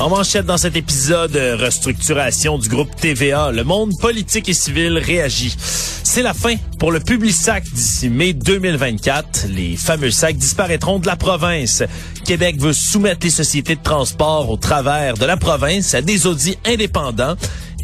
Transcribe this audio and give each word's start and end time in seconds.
En 0.00 0.08
manchette 0.08 0.46
dans 0.46 0.56
cet 0.56 0.76
épisode, 0.76 1.36
euh, 1.36 1.56
restructuration 1.56 2.56
du 2.56 2.70
groupe 2.70 2.96
TVA. 2.96 3.52
Le 3.52 3.64
monde 3.64 3.98
politique 3.98 4.48
et 4.48 4.54
civil 4.54 4.96
réagit. 4.96 5.54
C'est 5.58 6.22
la 6.22 6.32
fin 6.32 6.54
pour 6.78 6.90
le 6.90 7.00
Publisac 7.00 7.64
d'ici 7.70 8.08
mai 8.08 8.32
2024. 8.32 9.48
Les 9.50 9.76
fameux 9.76 10.10
sacs 10.10 10.38
disparaîtront 10.38 11.00
de 11.00 11.06
la 11.06 11.16
province. 11.16 11.82
Québec 12.24 12.58
veut 12.58 12.72
soumettre 12.72 13.20
les 13.24 13.30
sociétés 13.30 13.76
de 13.76 13.82
transport 13.82 14.48
au 14.48 14.56
travers 14.56 15.18
de 15.18 15.26
la 15.26 15.36
province 15.36 15.92
à 15.92 16.00
des 16.00 16.26
audits 16.26 16.56
indépendants. 16.64 17.34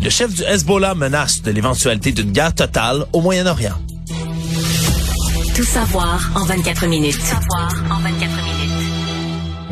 Le 0.02 0.08
chef 0.08 0.32
du 0.32 0.42
Hezbollah 0.42 0.94
menace 0.94 1.42
de 1.42 1.50
l'éventualité 1.50 2.12
d'une 2.12 2.32
guerre 2.32 2.54
totale 2.54 3.04
au 3.12 3.20
Moyen-Orient. 3.20 3.76
Tout 5.54 5.64
savoir 5.64 6.30
en 6.34 6.46
24 6.46 6.86
minutes. 6.86 7.18
Tout 7.18 7.26
savoir 7.26 7.74
en 7.90 8.00
24 8.00 8.20
minutes. 8.20 8.75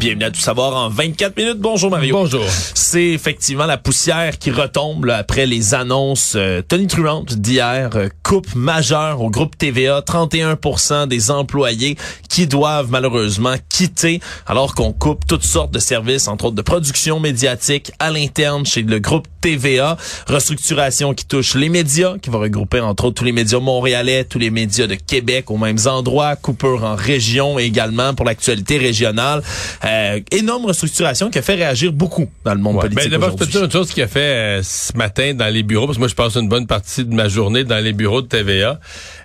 Bienvenue 0.04 0.24
à 0.24 0.30
Tout 0.30 0.40
savoir 0.42 0.76
en 0.76 0.90
24 0.90 1.34
minutes. 1.34 1.60
Bonjour 1.60 1.90
Mario. 1.90 2.14
Bonjour. 2.14 2.45
C'est 2.74 3.06
effectivement 3.06 3.64
la 3.64 3.78
poussière 3.78 4.38
qui 4.38 4.50
retombe 4.50 5.06
là, 5.06 5.16
après 5.16 5.46
les 5.46 5.72
annonces 5.72 6.34
euh, 6.36 6.60
tonitruantes 6.60 7.32
d'hier. 7.32 7.88
Euh, 7.95 8.10
coupe 8.22 8.54
majeure 8.54 9.22
au 9.22 9.30
groupe 9.30 9.56
TVA. 9.56 10.02
31% 10.02 11.09
des 11.09 11.30
employés 11.30 11.96
qui 12.28 12.46
doivent 12.46 12.90
malheureusement 12.90 13.54
quitter 13.70 14.20
alors 14.46 14.74
qu'on 14.74 14.92
coupe 14.92 15.26
toutes 15.26 15.42
sortes 15.42 15.73
de 15.73 15.79
services, 15.79 16.29
entre 16.29 16.46
autres 16.46 16.57
de 16.57 16.60
production 16.60 17.18
médiatique 17.18 17.90
à 17.98 18.10
l'interne 18.10 18.66
chez 18.66 18.82
le 18.82 18.98
groupe 18.98 19.26
TVA. 19.40 19.96
Restructuration 20.26 21.14
qui 21.14 21.24
touche 21.24 21.54
les 21.54 21.70
médias, 21.70 22.18
qui 22.18 22.29
va 22.29 22.38
regrouper 22.38 22.80
entre 22.80 23.07
autres 23.07 23.14
tous 23.14 23.24
les 23.24 23.32
médias 23.32 23.59
montréalais, 23.60 24.24
tous 24.24 24.38
les 24.38 24.51
médias 24.51 24.86
de 24.86 24.96
Québec 24.96 25.51
aux 25.51 25.57
mêmes 25.57 25.79
endroits, 25.86 26.36
coupure 26.36 26.84
en 26.84 26.95
région 26.95 27.59
également 27.59 28.12
pour 28.12 28.26
l'actualité 28.26 28.76
régionale. 28.76 29.42
Euh, 29.84 29.93
énorme 30.30 30.66
restructuration 30.66 31.30
qui 31.30 31.38
a 31.38 31.42
fait 31.42 31.54
réagir 31.54 31.92
beaucoup 31.92 32.30
dans 32.45 32.54
le 32.54 32.60
monde 32.60 32.76
Ouais. 32.76 32.82
politique 32.82 33.04
Ben, 33.04 33.10
D'abord, 33.10 33.30
je 33.32 33.37
peux 33.37 33.46
te 33.46 33.50
dire 33.52 33.64
une 33.64 33.70
chose 33.70 33.90
qui 33.90 34.02
a 34.02 34.09
fait 34.09 34.20
euh, 34.20 34.62
ce 34.62 34.96
matin 34.96 35.34
dans 35.34 35.52
les 35.52 35.62
bureaux, 35.62 35.86
parce 35.86 35.96
que 35.96 36.01
moi, 36.01 36.09
je 36.09 36.14
passe 36.14 36.34
une 36.36 36.48
bonne 36.48 36.66
partie 36.66 37.04
de 37.04 37.14
ma 37.14 37.28
journée 37.28 37.64
dans 37.64 37.78
les 37.82 37.92
bureaux 37.92 38.23
de 38.23 38.26
TVA. 38.26 38.80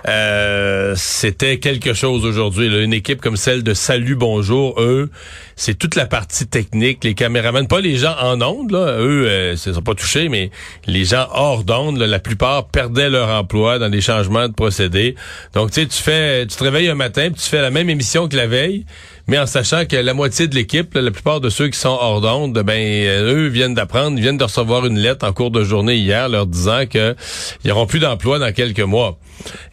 Euh, 0.08 0.94
C'était 0.95 1.59
quelque 1.59 1.94
chose 1.94 2.26
aujourd'hui. 2.26 2.67
Une 2.84 2.94
équipe 2.94 3.22
comme 3.22 3.38
celle 3.38 3.64
de 3.64 3.73
Salut 3.73 4.16
Bonjour, 4.16 4.80
eux, 4.81 5.09
c'est 5.56 5.78
toute 5.78 5.95
la 5.95 6.06
partie 6.06 6.48
technique, 6.48 7.04
les 7.04 7.14
caméramans, 7.14 7.67
pas 7.67 7.81
les 7.81 7.98
gens 7.98 8.16
en 8.22 8.42
ondes, 8.42 8.72
là. 8.72 8.98
Eux, 9.00 9.26
euh, 9.28 9.56
ils 9.66 9.73
sont 9.73 9.81
pas 9.81 9.95
touchés, 9.95 10.30
mais 10.30 10.52
les 10.88 11.06
gens 11.06 11.28
hors 11.33 11.64
d'onde, 11.64 11.98
la 11.98 12.20
plupart 12.20 12.67
perdaient 12.67 13.09
leur 13.09 13.30
emploi 13.30 13.80
dans 13.80 13.89
des 13.89 14.02
changements 14.02 14.48
de 14.48 14.54
procédés. 14.54 15.16
Donc, 15.54 15.72
tu 15.72 15.81
sais, 15.81 15.88
tu 15.88 16.02
fais, 16.02 16.45
tu 16.48 16.56
te 16.56 16.64
réveilles 16.64 16.89
un 16.89 16.95
matin, 16.95 17.30
puis 17.31 17.42
tu 17.42 17.50
fais 17.50 17.61
la 17.61 17.72
même 17.72 17.89
émission 17.89 18.28
que 18.28 18.36
la 18.38 18.48
veille, 18.48 18.86
mais 19.28 19.38
en 19.38 19.45
sachant 19.45 19.86
que 19.86 19.95
la 19.95 20.14
moitié 20.14 20.48
de 20.48 20.56
l'équipe, 20.60 20.94
là, 20.94 21.02
la 21.02 21.12
plupart 21.12 21.40
de 21.40 21.50
ceux 21.50 21.70
qui 21.70 21.80
sont 21.80 21.98
hors 22.02 22.20
d'onde, 22.20 22.54
ben 22.64 22.80
euh, 22.80 23.34
eux 23.34 23.48
viennent 23.48 23.74
d'apprendre, 23.74 24.20
viennent 24.20 24.38
de 24.38 24.44
recevoir 24.44 24.86
une 24.86 25.00
lettre 25.00 25.26
en 25.26 25.32
cours 25.32 25.52
de 25.52 25.64
journée 25.64 25.96
hier 25.96 26.28
leur 26.28 26.46
disant 26.46 26.86
que 26.86 27.16
ils 27.64 27.70
n'auront 27.70 27.86
plus 27.86 28.00
d'emploi 28.00 28.40
dans 28.40 28.52
quelques 28.52 28.80
mois. 28.82 29.18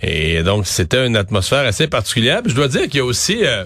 Et 0.01 0.45
donc 0.45 0.67
c'était 0.67 1.05
une 1.05 1.17
atmosphère 1.17 1.67
assez 1.67 1.89
particulière. 1.89 2.43
Je 2.47 2.55
dois 2.55 2.69
dire 2.69 2.83
qu'il 2.83 2.98
y 2.98 3.01
a 3.01 3.05
aussi 3.05 3.45
euh, 3.45 3.65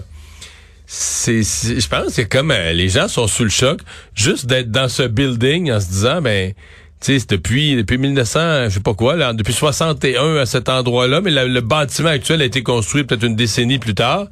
c'est, 0.87 1.43
je 1.43 1.87
pense 1.87 2.15
que 2.15 2.23
comme 2.23 2.49
euh, 2.49 2.73
les 2.73 2.89
gens 2.89 3.07
sont 3.07 3.27
sous 3.27 3.43
le 3.43 3.51
choc, 3.51 3.81
juste 4.15 4.47
d'être 4.47 4.71
dans 4.71 4.89
ce 4.89 5.03
building 5.03 5.71
en 5.71 5.79
se 5.79 5.87
disant 5.87 6.21
ben 6.23 6.53
tu 7.01 7.19
sais, 7.19 7.25
depuis 7.29 7.75
depuis 7.75 7.99
1900, 7.99 8.65
je 8.65 8.69
sais 8.69 8.79
pas 8.79 8.95
quoi, 8.95 9.15
là, 9.15 9.33
depuis 9.33 9.53
61 9.53 10.37
à 10.37 10.45
cet 10.47 10.69
endroit-là, 10.69 11.21
mais 11.21 11.31
le 11.31 11.61
bâtiment 11.61 12.09
actuel 12.09 12.41
a 12.41 12.45
été 12.45 12.63
construit 12.63 13.03
peut-être 13.03 13.23
une 13.23 13.35
décennie 13.35 13.77
plus 13.77 13.95
tard. 13.95 14.27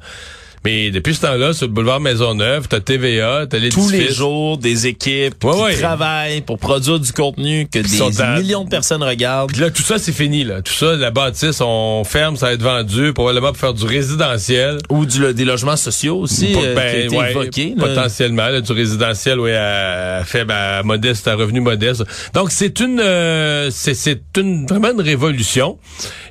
Mais 0.64 0.90
depuis 0.90 1.14
ce 1.14 1.22
temps-là, 1.22 1.54
sur 1.54 1.66
le 1.66 1.72
boulevard 1.72 2.00
Maisonneuve, 2.00 2.68
t'as 2.68 2.80
TVA, 2.80 3.46
t'as 3.48 3.58
l'édifice. 3.58 3.82
tous 3.86 3.90
les 3.90 4.12
jours 4.12 4.58
des 4.58 4.86
équipes 4.86 5.42
Ouais, 5.42 5.52
qui 5.54 5.60
ouais. 5.62 5.76
travaillent 5.78 6.40
pour 6.42 6.58
produire 6.58 7.00
du 7.00 7.12
contenu 7.12 7.66
que 7.66 7.78
des 7.78 8.40
millions 8.42 8.64
de 8.64 8.68
personnes 8.68 9.02
regardent. 9.02 9.50
Puis 9.52 9.60
là, 9.60 9.70
tout 9.70 9.82
ça, 9.82 9.98
c'est 9.98 10.12
fini, 10.12 10.44
là. 10.44 10.60
Tout 10.60 10.72
ça, 10.74 10.96
la 10.96 11.10
bâtisse, 11.10 11.60
on 11.62 12.04
ferme, 12.04 12.36
ça 12.36 12.46
va 12.46 12.52
être 12.52 12.62
vendu, 12.62 13.12
probablement 13.14 13.48
pour 13.48 13.56
faire 13.56 13.72
du 13.74 13.86
résidentiel. 13.86 14.78
Ou 14.90 15.06
du, 15.06 15.32
des 15.32 15.44
logements 15.46 15.76
sociaux 15.76 16.18
aussi, 16.18 16.54
euh, 16.54 16.74
ben, 16.74 16.90
qui 16.90 16.96
a 16.96 17.04
été 17.06 17.16
ouais, 17.16 17.30
évoqué. 17.30 17.74
là. 17.76 17.86
potentiellement, 17.86 18.48
là, 18.48 18.60
du 18.60 18.72
résidentiel, 18.72 19.40
oui, 19.40 19.52
à, 19.52 20.22
faible, 20.26 20.52
à 20.52 20.82
modeste, 20.82 21.26
à 21.26 21.36
revenu 21.36 21.60
modeste. 21.60 22.04
Donc, 22.34 22.50
c'est 22.50 22.80
une, 22.80 23.00
euh, 23.00 23.70
c'est, 23.70 23.94
c'est 23.94 24.20
une, 24.36 24.66
vraiment 24.66 24.90
une 24.92 25.00
révolution. 25.00 25.78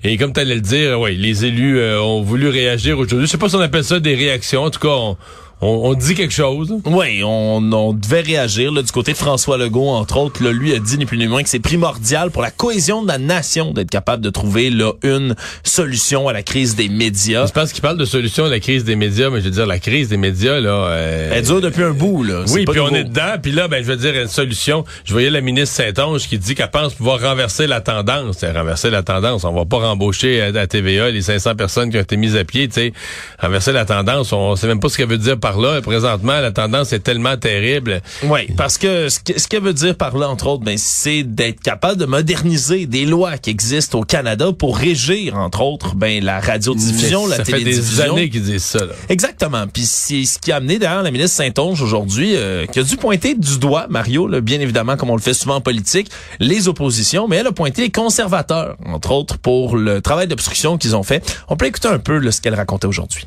Et 0.03 0.17
comme 0.17 0.33
tu 0.33 0.39
allais 0.39 0.55
le 0.55 0.61
dire, 0.61 0.99
oui, 0.99 1.15
les 1.15 1.45
élus 1.45 1.79
euh, 1.79 1.99
ont 2.01 2.21
voulu 2.21 2.47
réagir 2.47 2.99
aujourd'hui. 2.99 3.25
Je 3.25 3.31
sais 3.31 3.37
pas 3.37 3.49
si 3.49 3.55
on 3.55 3.59
appelle 3.61 3.83
ça 3.83 3.99
des 3.99 4.18
réactions. 4.19 4.63
En 4.63 4.69
tout 4.69 4.79
cas, 4.79 4.87
on, 4.89 5.17
on, 5.61 5.67
on 5.89 5.93
dit 5.93 6.15
quelque 6.15 6.33
chose. 6.33 6.73
Oui, 6.85 7.21
on, 7.23 7.61
on 7.71 7.93
devait 7.93 8.21
réagir 8.21 8.71
là, 8.71 8.81
du 8.81 8.91
côté 8.91 9.11
de 9.11 9.17
François 9.17 9.57
Legault, 9.57 9.89
entre 9.89 10.17
autres. 10.17 10.43
Là, 10.43 10.51
lui 10.51 10.73
a 10.73 10.79
dit 10.79 10.97
ni 10.97 11.05
plus 11.05 11.17
ni 11.17 11.27
moins 11.27 11.43
que 11.43 11.49
c'est 11.49 11.59
primordial 11.59 12.31
pour 12.31 12.41
la 12.41 12.51
cohésion 12.51 13.01
de 13.03 13.07
la 13.07 13.17
nation 13.17 13.71
d'être 13.71 13.89
capable 13.89 14.23
de 14.23 14.29
trouver 14.29 14.69
là, 14.69 14.93
une 15.03 15.35
solution 15.63 16.27
à 16.27 16.33
la 16.33 16.43
crise 16.43 16.75
des 16.75 16.89
médias. 16.89 17.45
Je 17.47 17.51
pense 17.51 17.71
qu'il 17.73 17.81
parle 17.81 17.97
de 17.97 18.05
solution 18.05 18.45
à 18.45 18.49
la 18.49 18.59
crise 18.59 18.83
des 18.83 18.95
médias, 18.95 19.29
mais 19.29 19.39
je 19.39 19.45
veux 19.45 19.51
dire, 19.51 19.65
la 19.65 19.79
crise 19.79 20.09
des 20.09 20.17
médias, 20.17 20.59
là... 20.59 20.69
euh, 20.69 21.31
Elle 21.33 21.43
dure 21.45 21.61
depuis 21.61 21.83
un 21.83 21.91
bout. 21.91 22.23
Là. 22.23 22.43
Oui, 22.53 22.65
puis 22.65 22.79
on 22.79 22.93
est 22.93 23.03
dedans, 23.03 23.35
puis 23.41 23.51
là, 23.51 23.67
ben, 23.67 23.83
je 23.83 23.89
veux 23.89 23.97
dire, 23.97 24.13
une 24.15 24.27
solution. 24.27 24.85
Je 25.05 25.11
voyais 25.13 25.29
la 25.29 25.41
ministre 25.41 25.75
Saint-Onge 25.75 26.27
qui 26.27 26.37
dit 26.37 26.55
qu'elle 26.55 26.71
pense 26.71 26.93
pouvoir 26.93 27.19
renverser 27.21 27.67
la 27.67 27.81
tendance. 27.81 28.37
C'est 28.39 28.51
renverser 28.51 28.89
la 28.89 29.03
tendance. 29.03 29.43
On 29.43 29.53
va 29.53 29.65
pas 29.65 29.77
rembaucher 29.77 30.41
à, 30.41 30.45
à 30.59 30.67
TVA 30.67 31.09
les 31.09 31.21
500 31.21 31.55
personnes 31.55 31.89
qui 31.91 31.97
ont 31.97 32.01
été 32.01 32.17
mises 32.17 32.35
à 32.35 32.43
pied, 32.45 32.67
tu 32.67 32.75
sais. 32.75 32.93
Renverser 33.39 33.71
la 33.71 33.85
tendance, 33.85 34.31
on 34.33 34.55
sait 34.55 34.67
même 34.67 34.79
pas 34.79 34.89
ce 34.89 34.97
qu'elle 34.97 35.09
veut 35.09 35.17
dire 35.17 35.37
par 35.39 35.48
là. 35.57 35.81
Présentement, 35.81 36.39
la 36.39 36.51
tendance 36.51 36.93
est 36.93 36.99
tellement 36.99 37.37
terrible. 37.37 38.01
Oui, 38.23 38.41
parce 38.57 38.77
que 38.77 39.09
ce 39.09 39.19
que- 39.19 39.39
ce 39.39 39.59
veut 39.59 39.73
dire 39.73 39.95
par 39.95 40.17
là, 40.17 40.29
entre 40.29 40.47
autres, 40.47 40.63
ben, 40.63 40.77
c'est 40.77 41.23
d'être 41.23 41.61
capable 41.61 41.97
de 41.97 42.05
moderniser 42.05 42.85
des 42.85 43.05
lois 43.05 43.37
qui 43.37 43.49
existent 43.49 43.99
au 43.99 44.03
Canada 44.03 44.51
pour 44.57 44.77
régir, 44.77 45.35
entre 45.35 45.61
autres, 45.61 45.95
ben, 45.95 46.23
la 46.23 46.39
radiodiffusion, 46.39 47.27
la 47.27 47.37
ça 47.37 47.45
fait 47.45 47.61
des 47.63 48.01
années 48.01 48.29
qu'ils 48.29 48.43
disent 48.43 48.63
ça, 48.63 48.79
là. 48.79 48.93
Exactement. 49.09 49.65
Puis 49.67 49.83
c'est 49.85 50.23
ce 50.25 50.37
qui 50.39 50.51
a 50.51 50.57
amené 50.57 50.77
d'ailleurs 50.79 51.03
la 51.03 51.11
ministre 51.11 51.35
Saint-Onge 51.37 51.81
aujourd'hui, 51.81 52.35
euh, 52.35 52.65
qui 52.67 52.79
a 52.79 52.83
dû 52.83 52.95
pointer 52.97 53.35
du 53.35 53.57
doigt, 53.59 53.87
Mario, 53.89 54.27
là, 54.27 54.41
bien 54.41 54.59
évidemment, 54.59 54.95
comme 54.97 55.09
on 55.09 55.15
le 55.15 55.21
fait 55.21 55.33
souvent 55.33 55.55
en 55.55 55.61
politique, 55.61 56.09
les 56.39 56.67
oppositions, 56.67 57.27
mais 57.27 57.37
elle 57.37 57.47
a 57.47 57.51
pointé 57.51 57.81
les 57.81 57.91
conservateurs, 57.91 58.77
entre 58.85 59.11
autres, 59.11 59.37
pour 59.37 59.75
le 59.77 60.01
travail 60.01 60.27
d'obstruction 60.27 60.77
qu'ils 60.77 60.95
ont 60.95 61.03
fait. 61.03 61.23
On 61.47 61.55
peut 61.57 61.65
écouter 61.65 61.87
un 61.87 61.99
peu 61.99 62.17
là, 62.17 62.31
ce 62.31 62.41
qu'elle 62.41 62.55
racontait 62.55 62.87
aujourd'hui. 62.87 63.25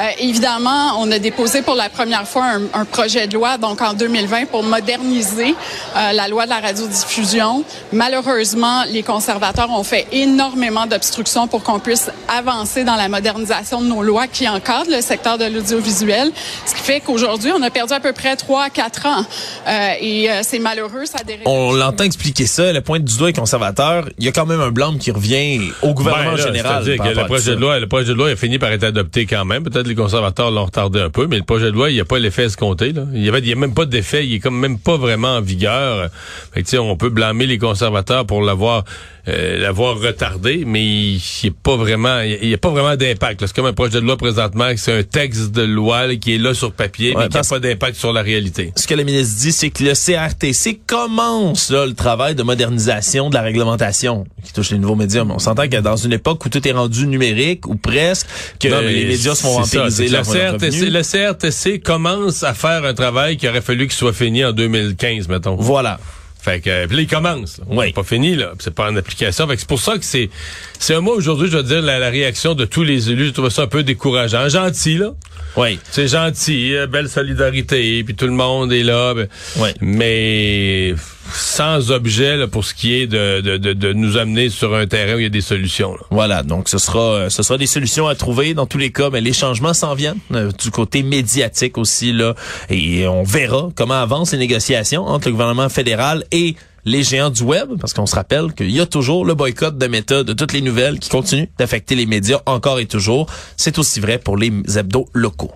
Euh, 0.00 0.08
évidemment, 0.18 0.98
on 0.98 1.10
a 1.12 1.18
déposé 1.18 1.60
pour 1.60 1.74
la 1.74 1.90
première 1.90 2.26
fois 2.26 2.44
un, 2.44 2.80
un 2.80 2.84
projet 2.86 3.26
de 3.26 3.34
loi, 3.34 3.58
donc 3.58 3.82
en 3.82 3.92
2020, 3.92 4.46
pour 4.46 4.62
moderniser 4.62 5.54
euh, 5.96 6.12
la 6.12 6.26
loi 6.28 6.44
de 6.44 6.50
la 6.50 6.60
radiodiffusion. 6.60 7.64
Malheureusement, 7.92 8.84
les 8.90 9.02
conservateurs 9.02 9.70
ont 9.70 9.82
fait 9.84 10.06
énormément 10.12 10.86
d'obstructions 10.86 11.48
pour 11.48 11.62
qu'on 11.62 11.80
puisse 11.80 12.10
avancer 12.28 12.84
dans 12.84 12.96
la 12.96 13.08
modernisation 13.08 13.82
de 13.82 13.88
nos 13.88 14.02
lois 14.02 14.26
qui 14.26 14.48
encadrent 14.48 14.90
le 14.90 15.02
secteur 15.02 15.36
de 15.36 15.44
l'audiovisuel, 15.44 16.30
ce 16.64 16.74
qui 16.74 16.80
fait 16.82 17.00
qu'aujourd'hui, 17.00 17.52
on 17.54 17.62
a 17.62 17.70
perdu 17.70 17.92
à 17.92 18.00
peu 18.00 18.12
près 18.12 18.36
3 18.36 18.64
à 18.64 18.70
4 18.70 19.06
ans. 19.06 19.24
Euh, 19.68 19.88
et 20.00 20.30
euh, 20.30 20.40
c'est 20.42 20.60
malheureux, 20.60 21.04
ça 21.04 21.18
a 21.20 21.24
des 21.24 21.38
On 21.44 21.72
l'entend 21.72 22.04
expliquer 22.04 22.46
ça, 22.46 22.64
elle 22.64 22.80
pointe 22.82 23.04
du 23.04 23.18
doigt 23.18 23.26
les 23.28 23.34
conservateurs. 23.34 24.08
Il 24.18 24.24
y 24.24 24.28
a 24.28 24.32
quand 24.32 24.46
même 24.46 24.60
un 24.60 24.70
blâme 24.70 24.98
qui 24.98 25.10
revient 25.10 25.60
au 25.82 25.92
gouvernement 25.92 26.30
Ben, 26.32 26.36
là, 26.38 26.46
général. 26.46 26.84
c'est-à-dire 26.84 26.96
par 26.96 27.12
que 27.12 27.18
le 27.18 27.24
projet 27.26 27.50
de 27.50 27.60
loi, 27.60 27.78
le 27.78 27.86
projet 27.86 28.08
de 28.08 28.14
loi 28.14 28.28
a 28.30 28.36
fini 28.36 28.58
par 28.58 28.72
être 28.72 28.84
adopté 28.84 29.26
quand 29.26 29.44
même. 29.44 29.62
Peut-être 29.62 29.89
les 29.90 29.96
conservateurs 29.96 30.50
l'ont 30.50 30.64
retardé 30.64 31.00
un 31.00 31.10
peu, 31.10 31.26
mais 31.26 31.36
le 31.36 31.42
projet 31.42 31.66
de 31.66 31.72
loi, 31.72 31.90
il 31.90 31.94
n'y 31.94 32.00
a 32.00 32.04
pas 32.04 32.18
l'effet 32.18 32.44
escompté. 32.44 32.92
Là. 32.92 33.02
Il 33.12 33.22
y 33.22 33.28
avait, 33.28 33.40
il 33.40 33.48
y 33.48 33.52
a 33.52 33.56
même 33.56 33.74
pas 33.74 33.84
d'effet. 33.84 34.26
Il 34.26 34.34
est 34.34 34.38
comme 34.38 34.58
même 34.58 34.78
pas 34.78 34.96
vraiment 34.96 35.36
en 35.36 35.40
vigueur. 35.40 36.08
Fait 36.52 36.62
que, 36.62 36.76
on 36.78 36.96
peut 36.96 37.10
blâmer 37.10 37.46
les 37.46 37.58
conservateurs 37.58 38.24
pour 38.24 38.42
l'avoir 38.42 38.84
euh, 39.28 39.58
l'avoir 39.58 39.98
retardé, 39.98 40.64
mais 40.66 40.82
il 40.82 41.20
n'y 41.44 41.50
a 41.50 41.52
pas 41.62 41.76
vraiment, 41.76 42.20
il 42.20 42.48
y 42.48 42.54
a 42.54 42.58
pas 42.58 42.70
vraiment 42.70 42.96
d'impact. 42.96 43.46
C'est 43.46 43.54
comme 43.54 43.66
un 43.66 43.72
projet 43.72 44.00
de 44.00 44.06
loi 44.06 44.16
présentement, 44.16 44.70
c'est 44.76 44.98
un 44.98 45.02
texte 45.02 45.52
de 45.52 45.62
loi 45.62 46.06
là, 46.06 46.16
qui 46.16 46.34
est 46.34 46.38
là 46.38 46.54
sur 46.54 46.72
papier, 46.72 47.14
Ouais, 47.14 47.22
mais 47.24 47.28
qui 47.28 47.36
n'a 47.36 47.42
pas 47.42 47.58
d'impact 47.58 47.96
sur 47.96 48.12
la 48.12 48.22
réalité. 48.22 48.72
ce 48.76 48.86
que 48.86 48.94
la 48.94 49.04
ministre 49.04 49.40
dit, 49.40 49.52
c'est 49.52 49.70
que 49.70 49.84
le 49.84 49.92
CRTC 49.92 50.80
commence 50.86 51.70
là, 51.70 51.86
le 51.86 51.94
travail 51.94 52.34
de 52.34 52.42
modernisation 52.42 53.30
de 53.30 53.34
la 53.34 53.42
réglementation 53.42 54.24
qui 54.44 54.52
touche 54.52 54.70
les 54.70 54.78
nouveaux 54.78 54.96
médias. 54.96 55.24
Mais 55.24 55.34
on 55.34 55.38
s'entend 55.38 55.68
que 55.68 55.76
dans 55.76 55.96
une 55.96 56.12
époque 56.12 56.44
où 56.44 56.48
tout 56.48 56.66
est 56.66 56.72
rendu 56.72 57.06
numérique 57.06 57.66
ou 57.66 57.74
presque, 57.76 58.26
que 58.58 58.68
Non, 58.68 58.80
les 58.80 59.04
médias 59.06 59.34
se 59.34 59.42
font 59.42 59.60
le 59.60 59.66
CRTC, 59.66 60.90
le 60.90 61.02
CRTC 61.02 61.80
commence 61.80 62.42
à 62.42 62.54
faire 62.54 62.84
un 62.84 62.94
travail 62.94 63.36
qui 63.36 63.48
aurait 63.48 63.60
fallu 63.60 63.86
qu'il 63.86 63.96
soit 63.96 64.12
fini 64.12 64.44
en 64.44 64.52
2015, 64.52 65.28
mettons. 65.28 65.56
Voilà. 65.56 65.98
Fait 66.42 66.60
que 66.60 66.86
puis 66.86 66.96
là, 66.96 67.02
il 67.02 67.08
commence. 67.08 67.58
là. 67.58 67.64
Oui. 67.68 67.86
C'est 67.88 67.94
pas 67.94 68.02
fini 68.02 68.34
là, 68.36 68.52
c'est 68.58 68.74
pas 68.74 68.90
en 68.90 68.96
application. 68.96 69.46
Fait 69.46 69.54
que 69.54 69.60
c'est 69.60 69.68
pour 69.68 69.80
ça 69.80 69.98
que 69.98 70.04
c'est 70.04 70.30
c'est 70.78 70.94
un 70.94 71.00
mois 71.00 71.14
aujourd'hui, 71.14 71.46
je 71.48 71.52
dois 71.52 71.62
dire 71.62 71.82
la, 71.82 71.98
la 71.98 72.10
réaction 72.10 72.54
de 72.54 72.64
tous 72.64 72.82
les 72.82 73.10
élus, 73.10 73.26
je 73.26 73.32
trouve 73.32 73.50
ça 73.50 73.62
un 73.62 73.66
peu 73.66 73.82
décourageant, 73.82 74.48
gentil 74.48 74.96
là. 74.98 75.12
Oui. 75.56 75.78
C'est 75.90 76.08
gentil, 76.08 76.74
euh, 76.74 76.86
belle 76.86 77.08
solidarité, 77.08 78.02
puis 78.04 78.14
tout 78.14 78.26
le 78.26 78.32
monde 78.32 78.72
est 78.72 78.82
là, 78.82 79.14
ben, 79.14 79.26
Ouais. 79.58 79.74
mais 79.80 80.94
sans 81.32 81.90
objet 81.92 82.36
là, 82.36 82.48
pour 82.48 82.64
ce 82.64 82.74
qui 82.74 82.94
est 82.94 83.06
de, 83.06 83.40
de, 83.40 83.56
de, 83.56 83.72
de 83.72 83.92
nous 83.92 84.16
amener 84.16 84.48
sur 84.48 84.74
un 84.74 84.86
terrain 84.86 85.14
où 85.14 85.18
il 85.18 85.22
y 85.22 85.26
a 85.26 85.28
des 85.30 85.40
solutions. 85.40 85.92
là. 85.94 86.00
Voilà, 86.10 86.42
donc 86.42 86.68
ce 86.68 86.78
sera 86.78 87.00
euh, 87.00 87.28
ce 87.30 87.42
sera 87.42 87.56
des 87.58 87.66
solutions 87.66 88.08
à 88.08 88.14
trouver 88.14 88.52
dans 88.54 88.66
tous 88.66 88.78
les 88.78 88.90
cas, 88.90 89.10
mais 89.10 89.20
les 89.20 89.32
changements 89.32 89.74
s'en 89.74 89.94
viennent 89.94 90.18
euh, 90.32 90.50
du 90.52 90.70
côté 90.70 91.02
médiatique 91.02 91.78
aussi 91.78 92.12
là 92.12 92.34
et 92.68 93.06
on 93.06 93.22
verra 93.22 93.68
comment 93.76 93.94
avancent 94.00 94.32
les 94.32 94.38
négociations 94.38 95.04
entre 95.06 95.28
le 95.28 95.32
gouvernement 95.32 95.68
fédéral 95.68 96.24
et 96.32 96.56
les 96.84 97.02
géants 97.02 97.30
du 97.30 97.42
web 97.42 97.78
parce 97.80 97.92
qu'on 97.92 98.06
se 98.06 98.14
rappelle 98.14 98.52
qu'il 98.52 98.70
y 98.70 98.80
a 98.80 98.86
toujours 98.86 99.24
le 99.24 99.34
boycott 99.34 99.76
de 99.76 99.86
Meta 99.86 100.22
de 100.22 100.32
toutes 100.32 100.52
les 100.52 100.62
nouvelles 100.62 100.98
qui 100.98 101.08
continue 101.08 101.48
d'affecter 101.58 101.94
les 101.94 102.06
médias 102.06 102.40
encore 102.46 102.78
et 102.78 102.86
toujours. 102.86 103.26
C'est 103.56 103.78
aussi 103.78 104.00
vrai 104.00 104.18
pour 104.18 104.36
les 104.36 104.52
hebdos 104.76 105.08
locaux. 105.12 105.52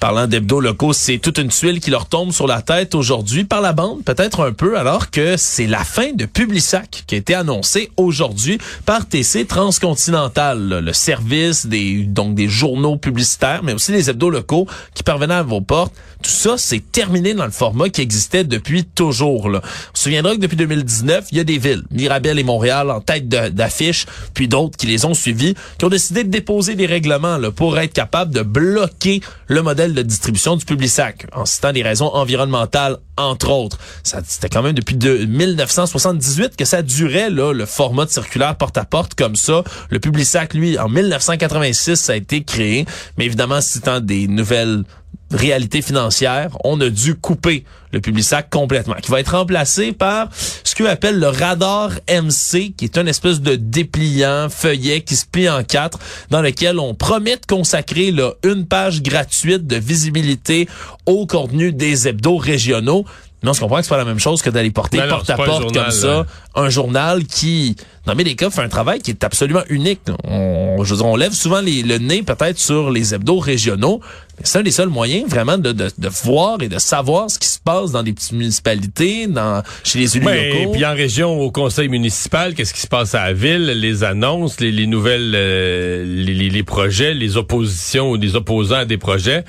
Parlant 0.00 0.26
d'hebdos 0.26 0.60
locaux, 0.60 0.92
c'est 0.92 1.16
toute 1.16 1.38
une 1.38 1.48
tuile 1.48 1.80
qui 1.80 1.90
leur 1.90 2.06
tombe 2.06 2.30
sur 2.30 2.46
la 2.46 2.60
tête 2.60 2.94
aujourd'hui 2.94 3.44
par 3.44 3.62
la 3.62 3.72
bande, 3.72 4.04
peut-être 4.04 4.46
un 4.46 4.52
peu, 4.52 4.78
alors 4.78 5.10
que 5.10 5.38
c'est 5.38 5.66
la 5.66 5.84
fin 5.84 6.12
de 6.12 6.26
Publisac 6.26 7.04
qui 7.06 7.14
a 7.14 7.18
été 7.18 7.34
annoncée 7.34 7.90
aujourd'hui 7.96 8.58
par 8.84 9.08
TC 9.08 9.46
Transcontinental, 9.46 10.80
le 10.84 10.92
service 10.92 11.66
des 11.66 12.02
donc 12.02 12.34
des 12.34 12.46
journaux 12.46 12.98
publicitaires, 12.98 13.62
mais 13.62 13.72
aussi 13.72 13.90
les 13.90 14.10
hebdos 14.10 14.28
locaux 14.28 14.66
qui 14.94 15.02
parvenaient 15.02 15.34
à 15.34 15.42
vos 15.42 15.62
portes. 15.62 15.94
Tout 16.22 16.30
ça, 16.30 16.56
c'est 16.58 16.80
terminé 16.92 17.34
dans 17.34 17.44
le 17.44 17.50
format 17.50 17.88
qui 17.88 18.00
existait 18.00 18.44
depuis 18.44 18.84
toujours. 18.84 19.48
Là. 19.48 19.60
On 19.64 19.96
se 19.96 20.04
souviendra 20.04 20.34
que 20.34 20.40
depuis 20.40 20.56
2019, 20.56 21.26
il 21.30 21.38
y 21.38 21.40
a 21.40 21.44
des 21.44 21.58
villes, 21.58 21.84
Mirabel 21.90 22.38
et 22.38 22.44
Montréal, 22.44 22.90
en 22.90 23.00
tête 23.00 23.28
d'affiche, 23.28 24.06
puis 24.34 24.48
d'autres 24.48 24.76
qui 24.76 24.86
les 24.86 25.04
ont 25.04 25.14
suivis, 25.14 25.54
qui 25.78 25.84
ont 25.84 25.90
décidé 25.90 26.24
de 26.24 26.30
déposer 26.30 26.74
des 26.74 26.86
règlements 26.86 27.38
là, 27.38 27.50
pour 27.50 27.78
être 27.78 27.92
capables 27.92 28.34
de 28.34 28.42
bloquer 28.42 29.20
le 29.46 29.62
modèle 29.62 29.85
de 29.94 30.02
distribution 30.02 30.56
du 30.56 30.64
Publisac, 30.64 31.26
en 31.32 31.44
citant 31.44 31.72
des 31.72 31.82
raisons 31.82 32.06
environnementales, 32.06 32.98
entre 33.16 33.50
autres. 33.50 33.78
C'était 34.02 34.48
quand 34.48 34.62
même 34.62 34.74
depuis 34.74 34.96
de 34.96 35.24
1978 35.24 36.56
que 36.56 36.64
ça 36.64 36.82
durait, 36.82 37.30
le 37.30 37.66
format 37.66 38.06
circulaire 38.06 38.56
porte-à-porte 38.56 39.14
comme 39.14 39.36
ça. 39.36 39.64
Le 39.90 39.98
Publisac, 39.98 40.54
lui, 40.54 40.78
en 40.78 40.88
1986, 40.88 41.96
ça 41.96 42.12
a 42.12 42.16
été 42.16 42.44
créé, 42.44 42.86
mais 43.18 43.26
évidemment, 43.26 43.60
citant 43.60 44.00
des 44.00 44.28
nouvelles 44.28 44.84
réalité 45.30 45.82
financière, 45.82 46.50
on 46.64 46.80
a 46.80 46.88
dû 46.88 47.14
couper 47.16 47.64
le 47.92 48.00
Publisac 48.00 48.48
complètement, 48.50 48.94
qui 49.02 49.10
va 49.10 49.20
être 49.20 49.36
remplacé 49.36 49.92
par 49.92 50.28
ce 50.64 50.74
qu'on 50.74 50.84
appelle 50.86 51.18
le 51.18 51.28
radar 51.28 51.90
MC, 52.08 52.74
qui 52.76 52.84
est 52.84 52.96
une 52.98 53.08
espèce 53.08 53.40
de 53.40 53.56
dépliant 53.56 54.48
feuillet 54.50 55.00
qui 55.00 55.16
se 55.16 55.24
plie 55.26 55.48
en 55.48 55.62
quatre, 55.64 55.98
dans 56.30 56.42
lequel 56.42 56.78
on 56.78 56.94
promet 56.94 57.36
de 57.36 57.46
consacrer 57.46 58.10
là, 58.12 58.32
une 58.44 58.66
page 58.66 59.02
gratuite 59.02 59.66
de 59.66 59.76
visibilité 59.76 60.68
au 61.06 61.26
contenu 61.26 61.72
des 61.72 62.06
hebdos 62.08 62.36
régionaux. 62.36 63.04
Mais 63.42 63.50
on 63.50 63.52
se 63.52 63.60
comprend 63.60 63.76
que 63.76 63.82
c'est 63.82 63.90
pas 63.90 63.98
la 63.98 64.04
même 64.06 64.18
chose 64.18 64.40
que 64.42 64.48
d'aller 64.50 64.70
porter 64.70 64.96
Non, 64.98 65.04
non, 65.04 65.10
porte 65.10 65.30
à 65.30 65.36
porte 65.36 65.62
journal, 65.62 65.84
comme 65.84 65.90
ça 65.92 66.06
là. 66.08 66.26
un 66.56 66.68
journal 66.70 67.24
qui, 67.24 67.76
dans 68.06 68.14
des 68.14 68.34
cas, 68.34 68.48
fait 68.50 68.62
un 68.62 68.68
travail 68.68 68.98
qui 69.00 69.10
est 69.10 69.22
absolument 69.24 69.62
unique. 69.68 70.00
On, 70.24 70.82
je 70.82 70.90
veux 70.90 70.96
dire, 70.96 71.06
on 71.06 71.16
lève 71.16 71.32
souvent 71.32 71.60
les- 71.60 71.82
le 71.82 71.98
nez 71.98 72.22
peut-être 72.22 72.58
sur 72.58 72.90
les 72.90 73.14
hebdos 73.14 73.38
régionaux, 73.38 74.00
mais 74.38 74.44
c'est 74.44 74.58
un 74.58 74.62
des 74.62 74.70
seuls 74.70 74.88
moyens 74.88 75.28
vraiment 75.28 75.58
de, 75.58 75.72
de, 75.72 75.88
de 75.96 76.08
voir 76.24 76.60
et 76.62 76.68
de 76.68 76.78
savoir 76.78 77.30
ce 77.30 77.38
qui 77.38 77.48
se 77.48 77.58
passe 77.58 77.92
dans 77.92 78.02
des 78.02 78.12
petites 78.12 78.32
municipalités, 78.32 79.26
dans 79.26 79.62
chez 79.84 79.98
les 79.98 80.16
élus 80.16 80.26
Ouais, 80.26 80.50
et 80.50 80.58
locaux. 80.60 80.72
puis 80.72 80.84
en 80.84 80.94
région, 80.94 81.40
au 81.40 81.50
conseil 81.50 81.88
municipal, 81.88 82.54
qu'est-ce 82.54 82.74
qui 82.74 82.80
se 82.80 82.86
passe 82.86 83.14
à 83.14 83.24
la 83.26 83.32
ville, 83.32 83.64
les 83.66 84.04
annonces, 84.04 84.60
les, 84.60 84.72
les 84.72 84.86
nouvelles, 84.86 85.32
euh, 85.34 86.04
les, 86.06 86.34
les- 86.34 86.50
les 86.50 86.62
projets, 86.62 87.14
les 87.14 87.36
oppositions 87.36 88.10
ou 88.10 88.16
les 88.16 88.36
opposants 88.36 88.76
à 88.76 88.84
des 88.84 88.98
projets. 88.98 89.44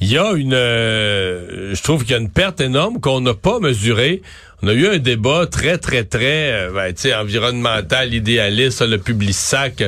Il 0.00 0.10
y 0.10 0.18
a 0.18 0.32
une, 0.32 0.54
euh, 0.54 1.74
je 1.74 1.82
trouve 1.82 2.02
qu'il 2.02 2.12
y 2.12 2.14
a 2.14 2.20
une 2.20 2.30
perte 2.30 2.60
énorme 2.60 3.00
qu'on 3.00 3.20
n'a 3.20 3.34
pas 3.34 3.60
mesurée. 3.60 4.22
On 4.62 4.68
a 4.68 4.72
eu 4.72 4.86
un 4.86 4.98
débat 4.98 5.46
très, 5.50 5.76
très, 5.76 6.04
très, 6.04 6.52
euh, 6.52 6.70
ben, 6.72 6.92
tu 6.94 7.02
sais, 7.02 7.14
environnemental, 7.14 8.14
idéaliste, 8.14 8.80
le 8.80 8.98
public 8.98 9.34
sac. 9.34 9.82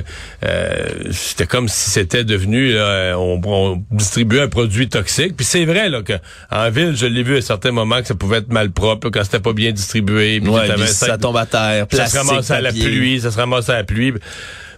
c'était 1.10 1.46
comme 1.46 1.68
si 1.68 1.90
c'était 1.90 2.24
devenu, 2.24 2.74
là, 2.74 3.14
on, 3.16 3.40
on 3.44 3.82
distribuait 3.90 4.42
un 4.42 4.48
produit 4.48 4.88
toxique. 4.88 5.36
Puis 5.36 5.46
c'est 5.46 5.64
vrai 5.64 5.88
là 5.88 6.02
que 6.02 6.14
en 6.50 6.70
ville, 6.70 6.94
je 6.94 7.06
l'ai 7.06 7.22
vu 7.22 7.38
à 7.38 7.40
certains 7.40 7.72
moments 7.72 8.00
que 8.00 8.06
ça 8.06 8.14
pouvait 8.14 8.38
être 8.38 8.52
mal 8.52 8.70
propre 8.70 9.08
quand 9.10 9.24
c'était 9.24 9.40
pas 9.40 9.54
bien 9.54 9.72
distribué. 9.72 10.40
puis 10.40 10.50
Ouais, 10.50 10.76
ça 10.86 11.18
tombe 11.18 11.36
à 11.36 11.46
terre, 11.46 11.86
ça 11.90 12.06
se 12.06 12.18
ramassait 12.18 12.54
à 12.54 12.60
la 12.60 12.72
pluie, 12.72 13.20
ça 13.20 13.30
se 13.30 13.36
ramassait 13.36 13.72
à 13.72 13.76
la 13.76 13.84
pluie. 13.84 14.12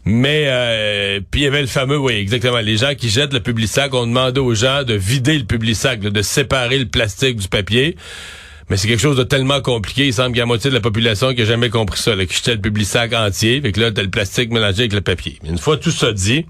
Mais 0.04 0.44
euh, 0.46 1.20
puis 1.30 1.42
il 1.42 1.44
y 1.44 1.46
avait 1.46 1.60
le 1.60 1.66
fameux, 1.66 1.98
oui, 1.98 2.14
exactement, 2.14 2.58
les 2.58 2.76
gens 2.76 2.94
qui 2.94 3.08
jettent 3.08 3.32
le 3.32 3.40
public-sac, 3.40 3.92
on 3.94 4.06
demandait 4.06 4.40
aux 4.40 4.54
gens 4.54 4.84
de 4.84 4.94
vider 4.94 5.38
le 5.38 5.44
public-sac, 5.44 6.02
là, 6.02 6.10
de 6.10 6.22
séparer 6.22 6.78
le 6.78 6.86
plastique 6.86 7.36
du 7.36 7.48
papier. 7.48 7.96
Mais 8.70 8.76
c'est 8.76 8.86
quelque 8.86 9.00
chose 9.00 9.16
de 9.16 9.22
tellement 9.22 9.62
compliqué, 9.62 10.06
il 10.06 10.12
semble 10.12 10.30
qu'il 10.30 10.38
y 10.38 10.42
a 10.42 10.46
moitié 10.46 10.70
de 10.70 10.74
la 10.74 10.82
population 10.82 11.34
qui 11.34 11.42
a 11.42 11.44
jamais 11.46 11.70
compris 11.70 11.98
ça, 11.98 12.14
qui 12.26 12.34
jetait 12.34 12.54
le 12.54 12.60
public-sac 12.60 13.14
entier, 13.14 13.60
fait 13.62 13.72
que 13.72 13.80
là, 13.80 13.90
t'as 13.90 14.02
le 14.02 14.10
plastique 14.10 14.50
mélangé 14.50 14.80
avec 14.80 14.92
le 14.92 15.00
papier. 15.00 15.38
Une 15.44 15.58
fois 15.58 15.78
tout 15.78 15.90
ça 15.90 16.12
dit, 16.12 16.44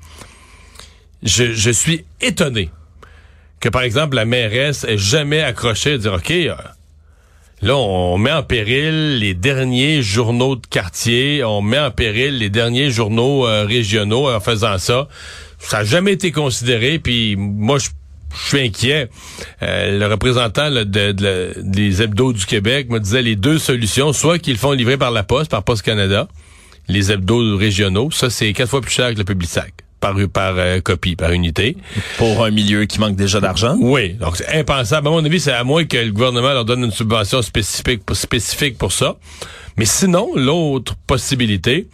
je, 1.22 1.52
je 1.52 1.70
suis 1.70 2.04
étonné 2.20 2.70
que, 3.60 3.68
par 3.68 3.82
exemple, 3.82 4.16
la 4.16 4.24
mairesse 4.24 4.84
ait 4.84 4.98
jamais 4.98 5.42
accroché 5.42 5.92
à 5.92 5.98
dire, 5.98 6.12
OK, 6.14 6.30
euh, 6.30 6.54
Là, 7.60 7.76
on 7.76 8.18
met 8.18 8.30
en 8.30 8.44
péril 8.44 9.18
les 9.18 9.34
derniers 9.34 10.00
journaux 10.00 10.54
de 10.54 10.66
quartier, 10.66 11.42
on 11.42 11.60
met 11.60 11.78
en 11.78 11.90
péril 11.90 12.38
les 12.38 12.50
derniers 12.50 12.90
journaux 12.90 13.46
euh, 13.46 13.64
régionaux 13.64 14.30
en 14.30 14.38
faisant 14.38 14.78
ça. 14.78 15.08
Ça 15.58 15.78
n'a 15.78 15.84
jamais 15.84 16.12
été 16.12 16.30
considéré, 16.30 17.00
puis 17.00 17.34
moi, 17.36 17.78
je 17.78 17.88
suis 18.46 18.60
inquiet. 18.60 19.08
Euh, 19.62 19.98
le 19.98 20.06
représentant 20.06 20.70
des 20.70 22.02
hebdos 22.02 22.32
du 22.32 22.46
Québec 22.46 22.90
me 22.90 23.00
disait 23.00 23.22
les 23.22 23.34
deux 23.34 23.58
solutions, 23.58 24.12
soit 24.12 24.38
qu'ils 24.38 24.58
font 24.58 24.72
livrer 24.72 24.96
par 24.96 25.10
la 25.10 25.24
poste, 25.24 25.50
par 25.50 25.64
Poste 25.64 25.82
Canada, 25.82 26.28
les 26.86 27.10
hebdos 27.10 27.56
régionaux, 27.56 28.10
ça 28.12 28.30
c'est 28.30 28.52
quatre 28.52 28.70
fois 28.70 28.80
plus 28.80 28.92
cher 28.92 29.12
que 29.12 29.18
le 29.18 29.24
public 29.24 29.50
sac 29.50 29.72
par 30.00 30.14
par 30.32 30.54
euh, 30.56 30.80
copie, 30.80 31.16
par 31.16 31.32
unité. 31.32 31.76
Pour 32.18 32.44
un 32.44 32.50
milieu 32.50 32.84
qui 32.84 33.00
manque 33.00 33.16
déjà 33.16 33.40
d'argent? 33.40 33.76
Oui, 33.80 34.14
donc 34.14 34.36
c'est 34.36 34.48
impensable. 34.58 35.08
À 35.08 35.10
mon 35.10 35.24
avis, 35.24 35.40
c'est 35.40 35.52
à 35.52 35.64
moins 35.64 35.84
que 35.84 35.96
le 35.96 36.12
gouvernement 36.12 36.52
leur 36.52 36.64
donne 36.64 36.84
une 36.84 36.90
subvention 36.90 37.42
spécifique, 37.42 38.02
spécifique 38.12 38.78
pour 38.78 38.92
ça. 38.92 39.16
Mais 39.76 39.84
sinon, 39.84 40.30
l'autre 40.34 40.94
possibilité, 41.06 41.88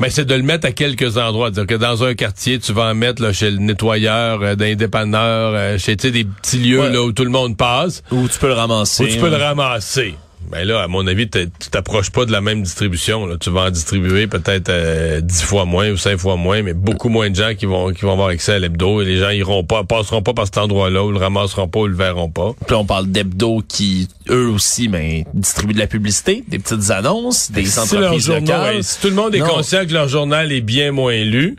ben, 0.00 0.08
c'est 0.10 0.24
de 0.24 0.34
le 0.34 0.42
mettre 0.42 0.66
à 0.66 0.72
quelques 0.72 1.16
endroits. 1.18 1.50
C'est-à-dire 1.52 1.78
que 1.78 1.80
dans 1.82 2.02
un 2.02 2.14
quartier, 2.14 2.58
tu 2.58 2.72
vas 2.72 2.90
en 2.90 2.94
mettre 2.94 3.22
là, 3.22 3.32
chez 3.32 3.50
le 3.50 3.58
nettoyeur, 3.58 4.42
euh, 4.42 4.54
dans 4.56 4.64
les 4.64 4.74
dépanneurs, 4.74 5.52
euh, 5.54 5.78
chez 5.78 5.94
des 5.96 6.24
petits 6.24 6.58
lieux 6.58 6.80
Ouais. 6.80 6.90
là, 6.92 7.02
où 7.02 7.12
tout 7.12 7.24
le 7.24 7.30
monde 7.30 7.56
passe, 7.56 8.02
Où 8.10 8.26
tu 8.28 8.38
peux 8.38 8.48
le 8.48 8.54
ramasser. 8.54 9.04
où 9.04 9.06
tu 9.06 9.18
peux 9.18 9.30
le 9.30 9.36
ramasser. 9.36 10.14
Ben 10.50 10.66
là, 10.66 10.82
à 10.82 10.88
mon 10.88 11.06
avis, 11.06 11.28
tu 11.30 11.48
t'approches 11.70 12.10
pas 12.10 12.24
de 12.26 12.32
la 12.32 12.40
même 12.40 12.62
distribution. 12.62 13.24
Là. 13.26 13.36
Tu 13.40 13.48
vas 13.50 13.62
en 13.62 13.70
distribuer 13.70 14.26
peut-être 14.26 14.68
euh, 14.68 15.20
dix 15.22 15.42
fois 15.42 15.64
moins 15.64 15.90
ou 15.90 15.96
cinq 15.96 16.18
fois 16.18 16.36
moins, 16.36 16.62
mais 16.62 16.74
beaucoup 16.74 17.08
moins 17.08 17.30
de 17.30 17.36
gens 17.36 17.54
qui 17.56 17.64
vont 17.66 17.92
qui 17.92 18.02
vont 18.04 18.12
avoir 18.12 18.28
accès 18.28 18.52
à 18.52 18.58
l'hebdo 18.58 19.00
et 19.00 19.04
les 19.06 19.16
gens 19.18 19.30
iront 19.30 19.64
pas, 19.64 19.84
passeront 19.84 20.22
pas 20.22 20.34
par 20.34 20.44
cet 20.44 20.58
endroit-là, 20.58 21.04
ou 21.04 21.10
le 21.10 21.18
ramasseront 21.18 21.68
pas, 21.68 21.80
ou 21.80 21.86
le 21.86 21.96
verront 21.96 22.28
pas. 22.30 22.52
Puis 22.66 22.74
on 22.76 22.84
parle 22.84 23.06
d'hebdo 23.06 23.62
qui, 23.66 24.08
eux 24.30 24.48
aussi, 24.48 24.88
ben, 24.88 25.24
distribuent 25.32 25.74
de 25.74 25.78
la 25.78 25.86
publicité, 25.86 26.44
des 26.48 26.58
petites 26.58 26.90
annonces, 26.90 27.50
des 27.50 27.64
Si 27.64 27.76
leur 27.76 27.84
entreprises 27.84 28.26
journal, 28.26 28.42
locales. 28.42 28.76
ouais, 28.76 28.82
si 28.82 29.00
tout 29.00 29.08
le 29.08 29.14
monde 29.14 29.34
est 29.34 29.38
Non. 29.40 29.46
conscient 29.46 29.86
que 29.86 29.92
leur 29.92 30.08
journal 30.08 30.52
est 30.52 30.60
bien 30.60 30.92
moins 30.92 31.22
lu, 31.24 31.56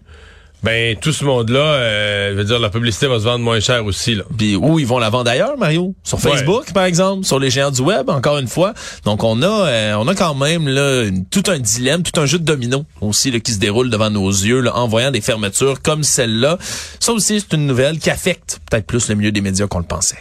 ben 0.63 0.95
tout 0.97 1.11
ce 1.11 1.25
monde-là, 1.25 1.59
euh, 1.59 2.29
je 2.31 2.35
veux 2.37 2.43
dire, 2.45 2.59
la 2.59 2.69
publicité 2.69 3.07
va 3.07 3.19
se 3.19 3.23
vendre 3.25 3.43
moins 3.43 3.59
cher 3.59 3.83
aussi. 3.85 4.15
Là. 4.15 4.23
Puis 4.37 4.55
où 4.55 4.79
ils 4.79 4.87
vont 4.87 4.97
la 4.99 5.09
vendre 5.09 5.29
ailleurs, 5.29 5.57
Mario? 5.57 5.93
Sur 6.03 6.17
Ouais. 6.23 6.31
Facebook, 6.31 6.71
par 6.73 6.85
exemple, 6.85 7.25
sur 7.25 7.37
les 7.39 7.49
géants 7.49 7.71
du 7.71 7.81
web, 7.81 8.09
encore 8.09 8.37
une 8.37 8.47
fois? 8.47 8.73
Donc 9.05 9.23
on 9.23 9.41
a, 9.41 9.47
euh, 9.67 9.95
on 9.99 10.07
a 10.07 10.15
quand 10.15 10.35
même 10.35 10.67
là 10.67 11.03
une- 11.03 11.25
tout 11.25 11.43
un 11.47 11.59
dilemme, 11.59 12.01
tout 12.03 12.19
un 12.19 12.25
jeu 12.25 12.39
de 12.39 12.45
domino 12.45 12.85
aussi 13.01 13.29
là, 13.31 13.39
qui 13.39 13.51
se 13.51 13.59
déroule 13.59 13.89
devant 13.89 14.09
nos 14.09 14.29
yeux, 14.29 14.61
là, 14.61 14.75
en 14.75 14.87
voyant 14.87 15.11
des 15.11 15.21
fermetures 15.21 15.81
comme 15.81 16.03
celle-là. 16.03 16.57
Ça 16.99 17.11
aussi, 17.13 17.39
c'est 17.41 17.55
une 17.55 17.67
nouvelle 17.67 17.99
qui 17.99 18.09
affecte 18.09 18.59
peut-être 18.69 18.85
plus 18.87 19.09
le 19.09 19.15
milieu 19.15 19.31
des 19.31 19.41
médias 19.41 19.67
qu'on 19.67 19.79
le 19.79 19.85
pensait. 19.85 20.17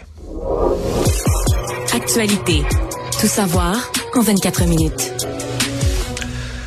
Actualité. 1.95 2.63
Tout 3.21 3.27
savoir 3.29 3.77
en 4.17 4.23
24 4.23 4.65
minutes. 4.65 5.13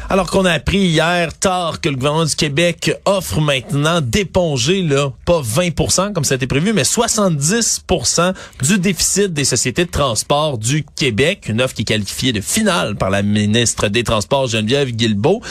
Alors 0.08 0.30
qu'on 0.30 0.46
a 0.46 0.52
appris 0.52 0.78
hier 0.78 1.38
tard 1.38 1.82
que 1.82 1.90
le 1.90 1.96
gouvernement 1.96 2.26
du 2.26 2.36
Québec 2.36 2.96
offre 3.06 3.42
maintenant 3.42 4.02
d'éponger, 4.02 4.84
là, 4.84 5.12
pas 5.26 5.42
20% 5.42 6.14
comme 6.14 6.24
ça 6.24 6.36
a 6.36 6.38
été 6.38 6.46
prévu, 6.46 6.74
mais 6.74 6.84
70% 6.84 8.34
du 8.62 8.78
déficit 8.78 9.34
des 9.34 9.46
sociétés 9.46 9.86
de 9.86 9.90
transport 9.90 10.60
du 10.60 10.86
Québec. 10.96 11.48
Une 11.50 11.60
offre 11.60 11.74
qui 11.74 11.82
est 11.82 11.86
qualifiée 11.86 12.34
de 12.34 12.42
finale 12.42 12.96
par 12.96 13.10
la 13.10 13.24
ministre 13.24 13.88
des 13.88 14.04
Transports, 14.04 14.48
Geneviève 14.48 14.92
Guilbeault. 14.92 15.42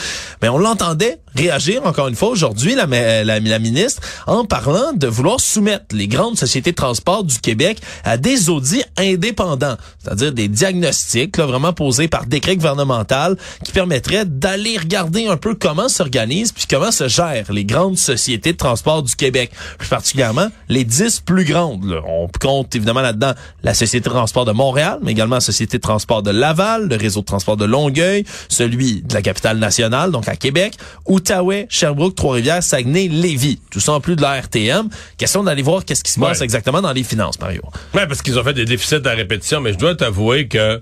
Mais 0.41 0.47
on 0.47 0.57
l'entendait 0.57 1.19
réagir 1.35 1.85
encore 1.85 2.07
une 2.07 2.15
fois 2.15 2.29
aujourd'hui, 2.29 2.75
la, 2.75 2.85
la, 2.85 3.39
la, 3.39 3.59
ministre, 3.59 4.01
en 4.27 4.45
parlant 4.45 4.93
de 4.93 5.07
vouloir 5.07 5.39
soumettre 5.39 5.95
les 5.95 6.07
grandes 6.07 6.37
sociétés 6.37 6.71
de 6.71 6.75
transport 6.75 7.23
du 7.23 7.39
Québec 7.39 7.79
à 8.03 8.17
des 8.17 8.49
audits 8.49 8.83
indépendants, 8.97 9.75
c'est-à-dire 9.99 10.31
des 10.31 10.47
diagnostics 10.47 11.37
là, 11.37 11.45
vraiment 11.45 11.73
posés 11.73 12.07
par 12.07 12.25
décret 12.25 12.55
gouvernemental 12.55 13.37
qui 13.63 13.71
permettraient 13.71 14.25
d'aller 14.25 14.77
regarder 14.77 15.27
un 15.27 15.37
peu 15.37 15.55
comment 15.55 15.89
s'organisent 15.89 16.51
puis 16.51 16.65
comment 16.69 16.91
se 16.91 17.07
gèrent 17.07 17.51
les 17.51 17.65
grandes 17.65 17.97
sociétés 17.97 18.53
de 18.53 18.57
transport 18.57 19.03
du 19.03 19.15
Québec, 19.15 19.51
plus 19.77 19.89
particulièrement 19.89 20.47
les 20.69 20.83
dix 20.83 21.19
plus 21.19 21.43
grandes. 21.43 22.01
On 22.07 22.29
compte 22.39 22.75
évidemment 22.75 23.01
là-dedans 23.01 23.33
la 23.63 23.73
Société 23.73 24.09
de 24.09 24.13
transport 24.13 24.45
de 24.45 24.51
Montréal, 24.51 24.99
mais 25.01 25.11
également 25.11 25.35
la 25.35 25.41
Société 25.41 25.77
de 25.77 25.81
transport 25.81 26.23
de 26.23 26.31
Laval, 26.31 26.87
le 26.87 26.95
réseau 26.95 27.21
de 27.21 27.25
transport 27.25 27.57
de 27.57 27.65
Longueuil, 27.65 28.25
celui 28.49 29.01
de 29.01 29.13
la 29.13 29.21
capitale 29.21 29.57
nationale, 29.57 30.11
donc 30.11 30.27
à 30.27 30.35
Québec, 30.35 30.77
Outaouais, 31.25 31.65
Sherbrooke, 31.69 32.15
Trois-Rivières, 32.15 32.61
Saguenay, 32.61 33.07
Lévis. 33.07 33.59
Tout 33.71 33.79
ça 33.79 33.93
en 33.93 33.99
plus 33.99 34.15
de 34.15 34.21
la 34.21 34.39
RTM. 34.39 34.89
Question 35.17 35.43
d'aller 35.43 35.63
voir 35.63 35.83
qu'est-ce 35.83 36.03
qui 36.03 36.11
se 36.11 36.19
passe 36.19 36.41
exactement 36.41 36.81
dans 36.81 36.93
les 36.93 37.03
finances, 37.03 37.39
Mario. 37.39 37.61
Ouais, 37.93 38.05
parce 38.07 38.21
qu'ils 38.21 38.37
ont 38.37 38.43
fait 38.43 38.53
des 38.53 38.65
déficits 38.65 39.05
à 39.05 39.11
répétition, 39.11 39.59
mais 39.59 39.73
je 39.73 39.77
dois 39.77 39.95
t'avouer 39.95 40.47
que 40.47 40.81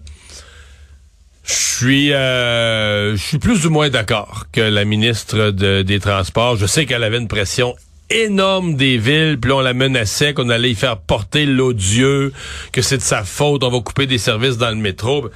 je 1.46 1.54
suis, 1.54 2.14
euh, 2.14 3.16
je 3.16 3.22
suis 3.22 3.40
plus 3.40 3.66
ou 3.66 3.70
moins 3.70 3.90
d'accord 3.90 4.48
que 4.52 4.62
la 4.62 4.84
ministre 4.84 5.52
des 5.52 6.00
Transports. 6.00 6.58
Je 6.58 6.66
sais 6.66 6.86
qu'elle 6.86 7.04
avait 7.04 7.20
une 7.20 7.28
pression 7.30 7.76
énorme 8.10 8.76
des 8.76 8.98
villes, 8.98 9.40
puis 9.42 9.52
on 9.52 9.62
la 9.62 9.74
menaçait 9.74 10.34
qu'on 10.34 10.50
allait 10.50 10.72
y 10.72 10.76
faire 10.76 10.98
porter 10.98 11.46
l'odieux, 11.46 12.34
que 12.72 12.82
c'est 12.82 12.98
de 12.98 13.02
sa 13.02 13.24
faute, 13.24 13.64
on 13.64 13.70
va 13.70 13.80
couper 13.80 14.08
des 14.08 14.18
services 14.18 14.58
dans 14.58 14.70
le 14.70 14.76
métro. 14.76 15.30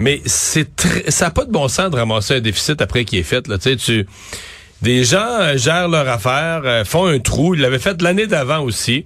Mais 0.00 0.22
c'est 0.24 0.68
ça 1.08 1.26
n'a 1.26 1.30
pas 1.30 1.44
de 1.44 1.52
bon 1.52 1.68
sens 1.68 1.90
de 1.90 1.96
ramasser 1.96 2.36
un 2.36 2.40
déficit 2.40 2.80
après 2.80 3.04
qu'il 3.04 3.18
est 3.18 3.24
fait. 3.24 3.46
Là. 3.46 3.58
Tu 3.58 3.70
sais, 3.70 3.76
tu... 3.76 4.06
Des 4.82 5.04
gens 5.04 5.40
euh, 5.40 5.58
gèrent 5.58 5.88
leur 5.88 6.08
affaire, 6.08 6.62
euh, 6.64 6.84
font 6.84 7.06
un 7.06 7.18
trou. 7.18 7.54
Ils 7.54 7.60
l'avaient 7.60 7.78
fait 7.78 8.00
l'année 8.00 8.26
d'avant 8.26 8.60
aussi. 8.60 9.04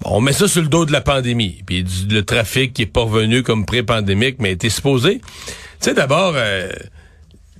Bon, 0.00 0.16
on 0.16 0.20
met 0.20 0.32
ça 0.32 0.48
sur 0.48 0.62
le 0.62 0.68
dos 0.68 0.84
de 0.84 0.90
la 0.90 1.00
pandémie. 1.00 1.62
Puis 1.64 1.86
le 2.10 2.22
trafic 2.22 2.72
qui 2.72 2.82
est 2.82 2.86
pas 2.86 3.06
comme 3.44 3.66
pré-pandémique, 3.66 4.36
mais 4.40 4.52
était 4.52 4.68
supposé. 4.68 5.20
Tu 5.20 5.24
sais, 5.78 5.94
d'abord, 5.94 6.32
euh, 6.34 6.68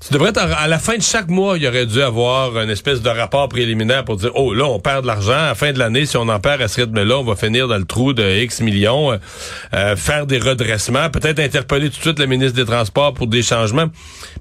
tu 0.01 0.15
devrais 0.15 0.33
à 0.39 0.67
la 0.67 0.79
fin 0.79 0.97
de 0.97 1.03
chaque 1.03 1.29
mois, 1.29 1.59
il 1.59 1.65
y 1.65 1.69
aurait 1.69 1.85
dû 1.85 2.01
avoir 2.01 2.59
une 2.59 2.71
espèce 2.71 3.03
de 3.03 3.11
rapport 3.11 3.49
préliminaire 3.51 4.03
pour 4.05 4.17
dire 4.17 4.31
oh 4.35 4.55
là, 4.55 4.65
on 4.65 4.81
perd 4.81 5.03
de 5.03 5.07
l'argent. 5.07 5.33
À 5.33 5.49
la 5.49 5.55
fin 5.55 5.73
de 5.73 5.79
l'année, 5.79 6.07
si 6.07 6.17
on 6.17 6.29
en 6.29 6.41
perd 6.41 6.63
à 6.63 6.69
ce 6.69 6.81
rythme-là, 6.81 7.19
on 7.19 7.25
va 7.25 7.37
finir 7.37 7.69
dans 7.69 7.77
le 7.77 7.85
trou 7.85 8.15
de 8.15 8.23
X 8.43 8.63
millions, 8.63 9.13
euh, 9.13 9.19
euh, 9.75 9.97
faire 9.97 10.27
des 10.27 10.39
redressements, 10.39 11.11
peut-être 11.11 11.39
interpeller 11.39 11.91
tout 11.91 11.99
de 11.99 12.03
suite 12.03 12.19
le 12.19 12.27
ministre 12.27 12.57
des 12.57 12.65
Transports 12.65 13.13
pour 13.13 13.27
des 13.27 13.43
changements. 13.43 13.87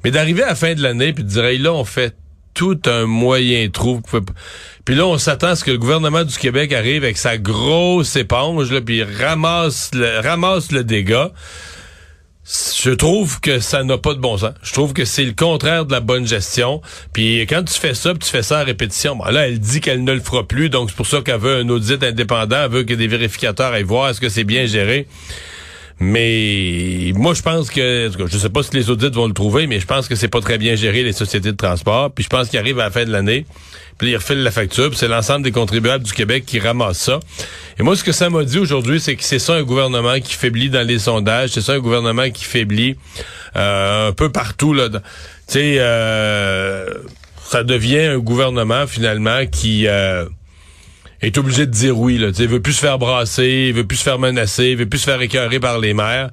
Mais 0.05 0.11
d'arriver 0.11 0.43
à 0.43 0.49
la 0.49 0.55
fin 0.55 0.73
de 0.75 0.81
l'année 0.81 1.11
puis 1.11 1.25
de 1.25 1.29
dire 1.29 1.43
là, 1.61 1.73
on 1.73 1.83
fait 1.83 2.15
tout 2.53 2.79
un 2.85 3.05
moyen 3.05 3.69
trou. 3.69 4.01
Puis 4.85 4.95
là, 4.95 5.05
on 5.05 5.17
s'attend 5.17 5.47
à 5.47 5.55
ce 5.55 5.63
que 5.63 5.71
le 5.71 5.77
gouvernement 5.77 6.23
du 6.23 6.37
Québec 6.37 6.73
arrive 6.73 7.03
avec 7.03 7.17
sa 7.17 7.37
grosse 7.37 8.15
éponge, 8.15 8.71
là, 8.71 8.81
puis 8.81 9.03
ramasse 9.03 9.91
le 9.93 10.81
dégât. 10.81 11.31
Je 12.51 12.89
trouve 12.89 13.39
que 13.41 13.59
ça 13.59 13.83
n'a 13.83 13.99
pas 13.99 14.15
de 14.15 14.19
bon 14.19 14.35
sens. 14.37 14.53
Je 14.63 14.73
trouve 14.73 14.93
que 14.93 15.05
c'est 15.05 15.23
le 15.23 15.33
contraire 15.33 15.85
de 15.85 15.91
la 15.91 15.99
bonne 15.99 16.25
gestion. 16.25 16.81
Puis 17.13 17.41
quand 17.41 17.63
tu 17.63 17.79
fais 17.79 17.93
ça, 17.93 18.13
tu 18.19 18.27
fais 18.27 18.41
ça 18.41 18.59
à 18.59 18.63
répétition, 18.63 19.15
bon, 19.15 19.25
là, 19.25 19.47
elle 19.47 19.59
dit 19.59 19.81
qu'elle 19.81 20.03
ne 20.03 20.13
le 20.13 20.19
fera 20.19 20.47
plus, 20.47 20.71
donc 20.71 20.89
c'est 20.89 20.95
pour 20.95 21.05
ça 21.05 21.21
qu'elle 21.21 21.39
veut 21.39 21.57
un 21.57 21.69
audit 21.69 22.03
indépendant, 22.03 22.63
elle 22.63 22.71
veut 22.71 22.83
que 22.83 22.95
des 22.95 23.05
vérificateurs 23.05 23.71
aillent 23.71 23.83
voir 23.83 24.09
est-ce 24.09 24.19
que 24.19 24.29
c'est 24.29 24.45
bien 24.45 24.65
géré. 24.65 25.07
Mais 25.99 27.11
moi, 27.15 27.33
je 27.33 27.41
pense 27.41 27.69
que, 27.69 28.09
je 28.27 28.37
sais 28.37 28.49
pas 28.49 28.63
si 28.63 28.73
les 28.73 28.89
audits 28.89 29.09
vont 29.09 29.27
le 29.27 29.33
trouver, 29.33 29.67
mais 29.67 29.79
je 29.81 29.85
pense 29.85 30.07
que 30.07 30.15
c'est 30.15 30.29
pas 30.29 30.39
très 30.39 30.57
bien 30.57 30.75
géré 30.75 31.03
les 31.03 31.11
sociétés 31.11 31.51
de 31.51 31.57
transport. 31.57 32.11
Puis 32.11 32.23
je 32.23 32.29
pense 32.29 32.47
qu'il 32.47 32.57
arrive 32.57 32.79
à 32.79 32.83
la 32.83 32.91
fin 32.91 33.03
de 33.03 33.11
l'année, 33.11 33.45
puis 33.97 34.11
ils 34.11 34.15
refilent 34.15 34.43
la 34.43 34.51
facture. 34.51 34.95
c'est 34.95 35.09
l'ensemble 35.09 35.43
des 35.43 35.51
contribuables 35.51 36.05
du 36.05 36.13
Québec 36.13 36.45
qui 36.45 36.59
ramassent 36.59 36.99
ça. 36.99 37.19
Et 37.77 37.83
moi, 37.83 37.97
ce 37.97 38.03
que 38.05 38.13
ça 38.13 38.29
m'a 38.29 38.45
dit 38.45 38.59
aujourd'hui, 38.59 39.01
c'est 39.01 39.17
que 39.17 39.23
c'est 39.23 39.39
ça 39.39 39.55
un 39.55 39.63
gouvernement 39.63 40.19
qui 40.21 40.35
faiblit 40.35 40.69
dans 40.69 40.87
les 40.87 40.99
sondages. 40.99 41.49
C'est 41.49 41.61
ça 41.61 41.73
un 41.73 41.79
gouvernement 41.79 42.29
qui 42.29 42.45
faiblit 42.45 42.95
euh, 43.57 44.09
un 44.09 44.11
peu 44.13 44.31
partout 44.31 44.73
là. 44.73 44.87
Tu 44.89 44.99
sais, 45.47 45.75
euh, 45.79 46.93
ça 47.43 47.63
devient 47.63 47.99
un 47.99 48.19
gouvernement 48.19 48.87
finalement 48.87 49.45
qui 49.51 49.87
euh, 49.87 50.25
est 51.21 51.37
obligé 51.37 51.65
de 51.65 51.71
dire 51.71 51.97
oui. 51.97 52.17
Là. 52.17 52.29
il 52.37 52.47
veut 52.47 52.61
plus 52.61 52.73
se 52.73 52.81
faire 52.81 52.97
brasser, 52.97 53.65
il 53.69 53.73
veut 53.73 53.85
plus 53.85 53.97
se 53.97 54.03
faire 54.03 54.19
menacer, 54.19 54.69
il 54.69 54.77
veut 54.77 54.85
plus 54.85 54.99
se 54.99 55.05
faire 55.05 55.21
écœurer 55.21 55.59
par 55.59 55.79
les 55.79 55.93
maires. 55.93 56.29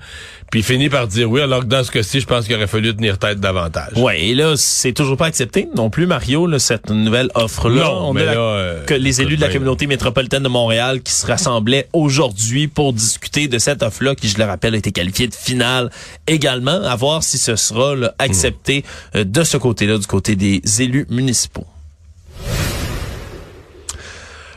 Puis 0.50 0.60
il 0.60 0.62
finit 0.62 0.88
par 0.88 1.08
dire 1.08 1.28
oui, 1.28 1.40
alors 1.40 1.60
que 1.60 1.66
dans 1.66 1.82
ce 1.82 1.90
cas-ci, 1.90 2.20
je 2.20 2.26
pense 2.26 2.46
qu'il 2.46 2.54
aurait 2.54 2.68
fallu 2.68 2.94
tenir 2.94 3.18
tête 3.18 3.40
davantage. 3.40 3.94
Ouais, 3.96 4.26
et 4.26 4.34
là, 4.34 4.54
c'est 4.56 4.92
toujours 4.92 5.16
pas 5.16 5.26
accepté 5.26 5.68
non 5.74 5.90
plus, 5.90 6.06
Mario, 6.06 6.46
là, 6.46 6.60
cette 6.60 6.88
nouvelle 6.90 7.30
offre-là. 7.34 7.90
On 7.90 8.12
mais 8.12 8.24
là, 8.24 8.32
euh, 8.38 8.84
que 8.84 8.94
les 8.94 9.20
élus 9.20 9.36
de 9.36 9.40
la 9.40 9.48
communauté 9.48 9.88
métropolitaine 9.88 10.44
de 10.44 10.48
Montréal 10.48 11.02
qui 11.02 11.12
se 11.12 11.26
rassemblaient 11.26 11.88
aujourd'hui 11.92 12.68
pour 12.68 12.92
discuter 12.92 13.48
de 13.48 13.58
cette 13.58 13.82
offre-là, 13.82 14.14
qui, 14.14 14.28
je 14.28 14.38
le 14.38 14.44
rappelle, 14.44 14.74
a 14.74 14.78
été 14.78 14.92
qualifiée 14.92 15.26
de 15.26 15.34
finale 15.34 15.90
également, 16.28 16.80
à 16.82 16.94
voir 16.94 17.24
si 17.24 17.38
ce 17.38 17.56
sera 17.56 17.94
accepté 18.20 18.84
euh, 19.16 19.24
de 19.24 19.42
ce 19.42 19.56
côté-là, 19.56 19.98
du 19.98 20.06
côté 20.06 20.36
des 20.36 20.62
élus 20.80 21.06
municipaux. 21.10 21.66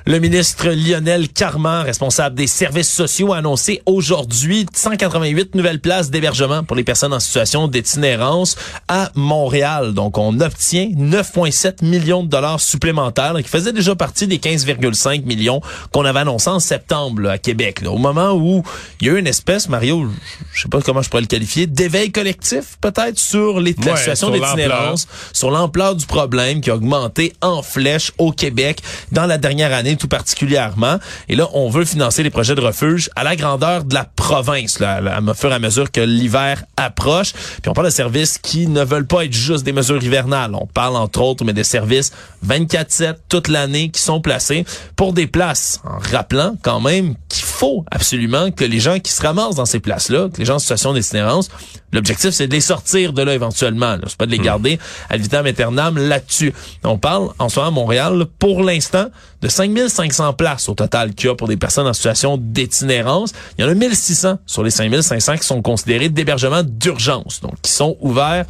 Le 0.09 0.17
ministre 0.17 0.69
Lionel 0.69 1.29
Carman, 1.29 1.83
responsable 1.83 2.35
des 2.35 2.47
services 2.47 2.91
sociaux, 2.91 3.31
a 3.31 3.37
annoncé 3.37 3.83
aujourd'hui 3.85 4.65
188 4.73 5.53
nouvelles 5.53 5.79
places 5.79 6.09
d'hébergement 6.09 6.63
pour 6.63 6.75
les 6.75 6.83
personnes 6.83 7.13
en 7.13 7.19
situation 7.19 7.67
d'itinérance 7.67 8.55
à 8.87 9.11
Montréal. 9.13 9.93
Donc, 9.93 10.17
on 10.17 10.39
obtient 10.39 10.87
9,7 10.87 11.85
millions 11.85 12.23
de 12.23 12.27
dollars 12.27 12.59
supplémentaires, 12.59 13.35
qui 13.37 13.43
faisaient 13.43 13.71
déjà 13.71 13.93
partie 13.93 14.25
des 14.25 14.39
15,5 14.39 15.25
millions 15.25 15.61
qu'on 15.93 16.05
avait 16.05 16.21
annoncé 16.21 16.49
en 16.49 16.59
septembre 16.59 17.29
à 17.29 17.37
Québec. 17.37 17.83
Au 17.85 17.99
moment 17.99 18.31
où 18.31 18.63
il 19.01 19.07
y 19.07 19.09
a 19.11 19.13
eu 19.13 19.19
une 19.19 19.27
espèce, 19.27 19.69
Mario, 19.69 20.07
je 20.53 20.63
sais 20.63 20.69
pas 20.69 20.81
comment 20.81 21.03
je 21.03 21.09
pourrais 21.11 21.21
le 21.21 21.27
qualifier, 21.27 21.67
d'éveil 21.67 22.11
collectif 22.11 22.79
peut-être 22.81 23.19
sur 23.19 23.59
les, 23.59 23.75
la 23.85 23.95
situation 23.95 24.31
d'itinérance, 24.31 25.07
sur 25.33 25.51
l'ampleur 25.51 25.95
du 25.95 26.07
problème 26.07 26.61
qui 26.61 26.71
a 26.71 26.75
augmenté 26.75 27.33
en 27.41 27.61
flèche 27.61 28.11
au 28.17 28.31
Québec 28.31 28.81
dans 29.11 29.27
la 29.27 29.37
dernière 29.37 29.71
année 29.71 29.98
tout 29.99 30.07
particulièrement. 30.07 30.97
Et 31.27 31.35
là, 31.35 31.47
on 31.53 31.69
veut 31.69 31.85
financer 31.85 32.23
les 32.23 32.31
projets 32.31 32.55
de 32.55 32.61
refuge 32.61 33.09
à 33.15 33.23
la 33.23 33.35
grandeur 33.35 33.83
de 33.83 33.93
la 33.93 34.05
province, 34.05 34.79
là, 34.79 34.99
à 35.05 35.59
mesure 35.59 35.91
que 35.91 36.01
l'hiver 36.01 36.63
approche. 36.77 37.33
Puis 37.33 37.69
on 37.69 37.73
parle 37.73 37.87
de 37.87 37.93
services 37.93 38.37
qui 38.37 38.67
ne 38.67 38.83
veulent 38.83 39.05
pas 39.05 39.25
être 39.25 39.33
juste 39.33 39.63
des 39.63 39.73
mesures 39.73 40.01
hivernales. 40.03 40.55
On 40.55 40.65
parle 40.65 40.95
entre 40.95 41.21
autres, 41.21 41.43
mais 41.45 41.53
des 41.53 41.63
services 41.63 42.11
24-7 42.47 43.15
toute 43.27 43.47
l'année 43.47 43.89
qui 43.89 44.01
sont 44.01 44.21
placés 44.21 44.65
pour 44.95 45.13
des 45.13 45.27
places. 45.27 45.81
En 45.83 45.99
rappelant 45.99 46.55
quand 46.61 46.79
même 46.79 47.15
qu'il 47.27 47.43
faut 47.59 47.83
absolument 47.91 48.51
que 48.51 48.63
les 48.63 48.79
gens 48.79 48.99
qui 48.99 49.11
se 49.11 49.21
ramassent 49.21 49.55
dans 49.55 49.65
ces 49.65 49.81
places-là, 49.81 50.29
que 50.33 50.37
les 50.37 50.45
gens 50.45 50.55
en 50.55 50.59
situation 50.59 50.93
d'itinérance, 50.93 51.49
l'objectif 51.91 52.29
c'est 52.29 52.47
de 52.47 52.53
les 52.53 52.61
sortir 52.61 53.11
de 53.11 53.21
là 53.21 53.33
éventuellement. 53.33 53.97
C'est 54.07 54.17
pas 54.17 54.25
de 54.25 54.31
les 54.31 54.39
hmm. 54.39 54.43
garder 54.43 54.79
à 55.09 55.17
vitam 55.17 55.45
aeternam 55.45 55.97
là-dessus. 55.97 56.53
On 56.85 56.97
parle 56.97 57.29
en 57.37 57.49
ce 57.49 57.59
moment 57.59 57.67
à 57.67 57.71
Montréal, 57.71 58.25
pour 58.39 58.63
l'instant, 58.63 59.07
de 59.41 59.49
5500 59.49 60.33
places 60.33 60.69
au 60.69 60.73
total 60.73 61.13
qu'il 61.13 61.27
y 61.27 61.29
a 61.29 61.35
pour 61.35 61.49
des 61.49 61.57
personnes 61.57 61.85
en 61.85 61.91
situation 61.91 62.37
d'itinérance. 62.39 63.33
Il 63.57 63.65
y 63.65 63.67
en 63.67 63.69
a 63.69 63.73
1600 63.73 64.39
sur 64.45 64.63
les 64.63 64.71
5500 64.71 65.35
qui 65.35 65.45
sont 65.45 65.61
considérés 65.61 66.07
d'hébergement 66.07 66.63
d'urgence, 66.63 67.41
donc 67.41 67.55
qui 67.61 67.71
sont 67.71 67.97
ouverts 67.99 68.45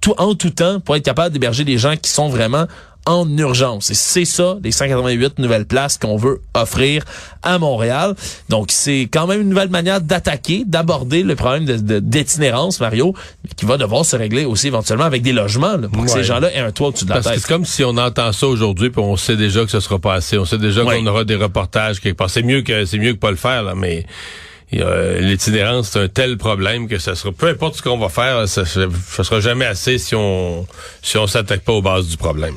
tout, 0.00 0.14
en 0.16 0.34
tout 0.34 0.50
temps 0.50 0.80
pour 0.80 0.96
être 0.96 1.04
capable 1.04 1.34
d'héberger 1.34 1.64
des 1.64 1.76
gens 1.76 1.96
qui 1.96 2.10
sont 2.10 2.30
vraiment 2.30 2.66
en 3.06 3.28
urgence. 3.36 3.90
Et 3.90 3.94
c'est 3.94 4.24
ça, 4.24 4.56
les 4.62 4.72
188 4.72 5.38
nouvelles 5.38 5.66
places 5.66 5.98
qu'on 5.98 6.16
veut 6.16 6.40
offrir 6.54 7.04
à 7.42 7.58
Montréal. 7.58 8.14
Donc, 8.48 8.70
c'est 8.70 9.08
quand 9.12 9.26
même 9.26 9.42
une 9.42 9.48
nouvelle 9.50 9.68
manière 9.68 10.00
d'attaquer, 10.00 10.64
d'aborder 10.66 11.22
le 11.22 11.36
problème 11.36 11.64
d'itinérance, 11.64 12.78
de, 12.78 12.84
Mario, 12.84 13.14
qui 13.56 13.66
va 13.66 13.76
devoir 13.76 14.04
se 14.04 14.16
régler 14.16 14.44
aussi 14.44 14.68
éventuellement 14.68 15.04
avec 15.04 15.22
des 15.22 15.32
logements 15.32 15.78
pour 15.92 16.04
que 16.04 16.10
ces 16.10 16.24
gens-là 16.24 16.52
aient 16.54 16.60
un 16.60 16.72
toit 16.72 16.88
au-dessus 16.88 17.04
de 17.04 17.10
la 17.10 17.16
Parce 17.16 17.26
tête. 17.26 17.40
c'est 17.40 17.48
comme 17.48 17.64
si 17.64 17.84
on 17.84 17.96
entend 17.96 18.32
ça 18.32 18.46
aujourd'hui, 18.46 18.90
puis 18.90 19.02
on 19.02 19.16
sait 19.16 19.36
déjà 19.36 19.64
que 19.64 19.70
ce 19.70 19.80
sera 19.80 19.98
pas 19.98 20.14
assez. 20.14 20.38
On 20.38 20.44
sait 20.44 20.58
déjà 20.58 20.82
qu'on 20.82 21.06
aura 21.06 21.24
des 21.24 21.36
reportages 21.36 22.00
quelque 22.00 22.16
part. 22.16 22.30
C'est 22.30 22.42
mieux 22.42 22.62
que 22.62 22.84
c'est 22.84 22.98
mieux 22.98 23.12
que 23.12 23.18
pas 23.18 23.30
le 23.30 23.36
faire, 23.36 23.62
là, 23.62 23.74
mais 23.74 24.06
l'itinérance, 24.72 25.90
c'est 25.90 26.00
un 26.00 26.08
tel 26.08 26.36
problème 26.36 26.88
que 26.88 26.98
ça 26.98 27.14
sera, 27.14 27.32
peu 27.32 27.48
importe 27.48 27.76
ce 27.76 27.82
qu'on 27.82 27.98
va 27.98 28.08
faire, 28.08 28.48
ça, 28.48 28.64
ça, 28.64 28.88
sera 29.24 29.40
jamais 29.40 29.66
assez 29.66 29.98
si 29.98 30.14
on 30.16 30.66
si 31.02 31.16
on 31.16 31.26
s'attaque 31.26 31.62
pas 31.62 31.72
aux 31.72 31.82
bases 31.82 32.08
du 32.08 32.16
problème. 32.16 32.56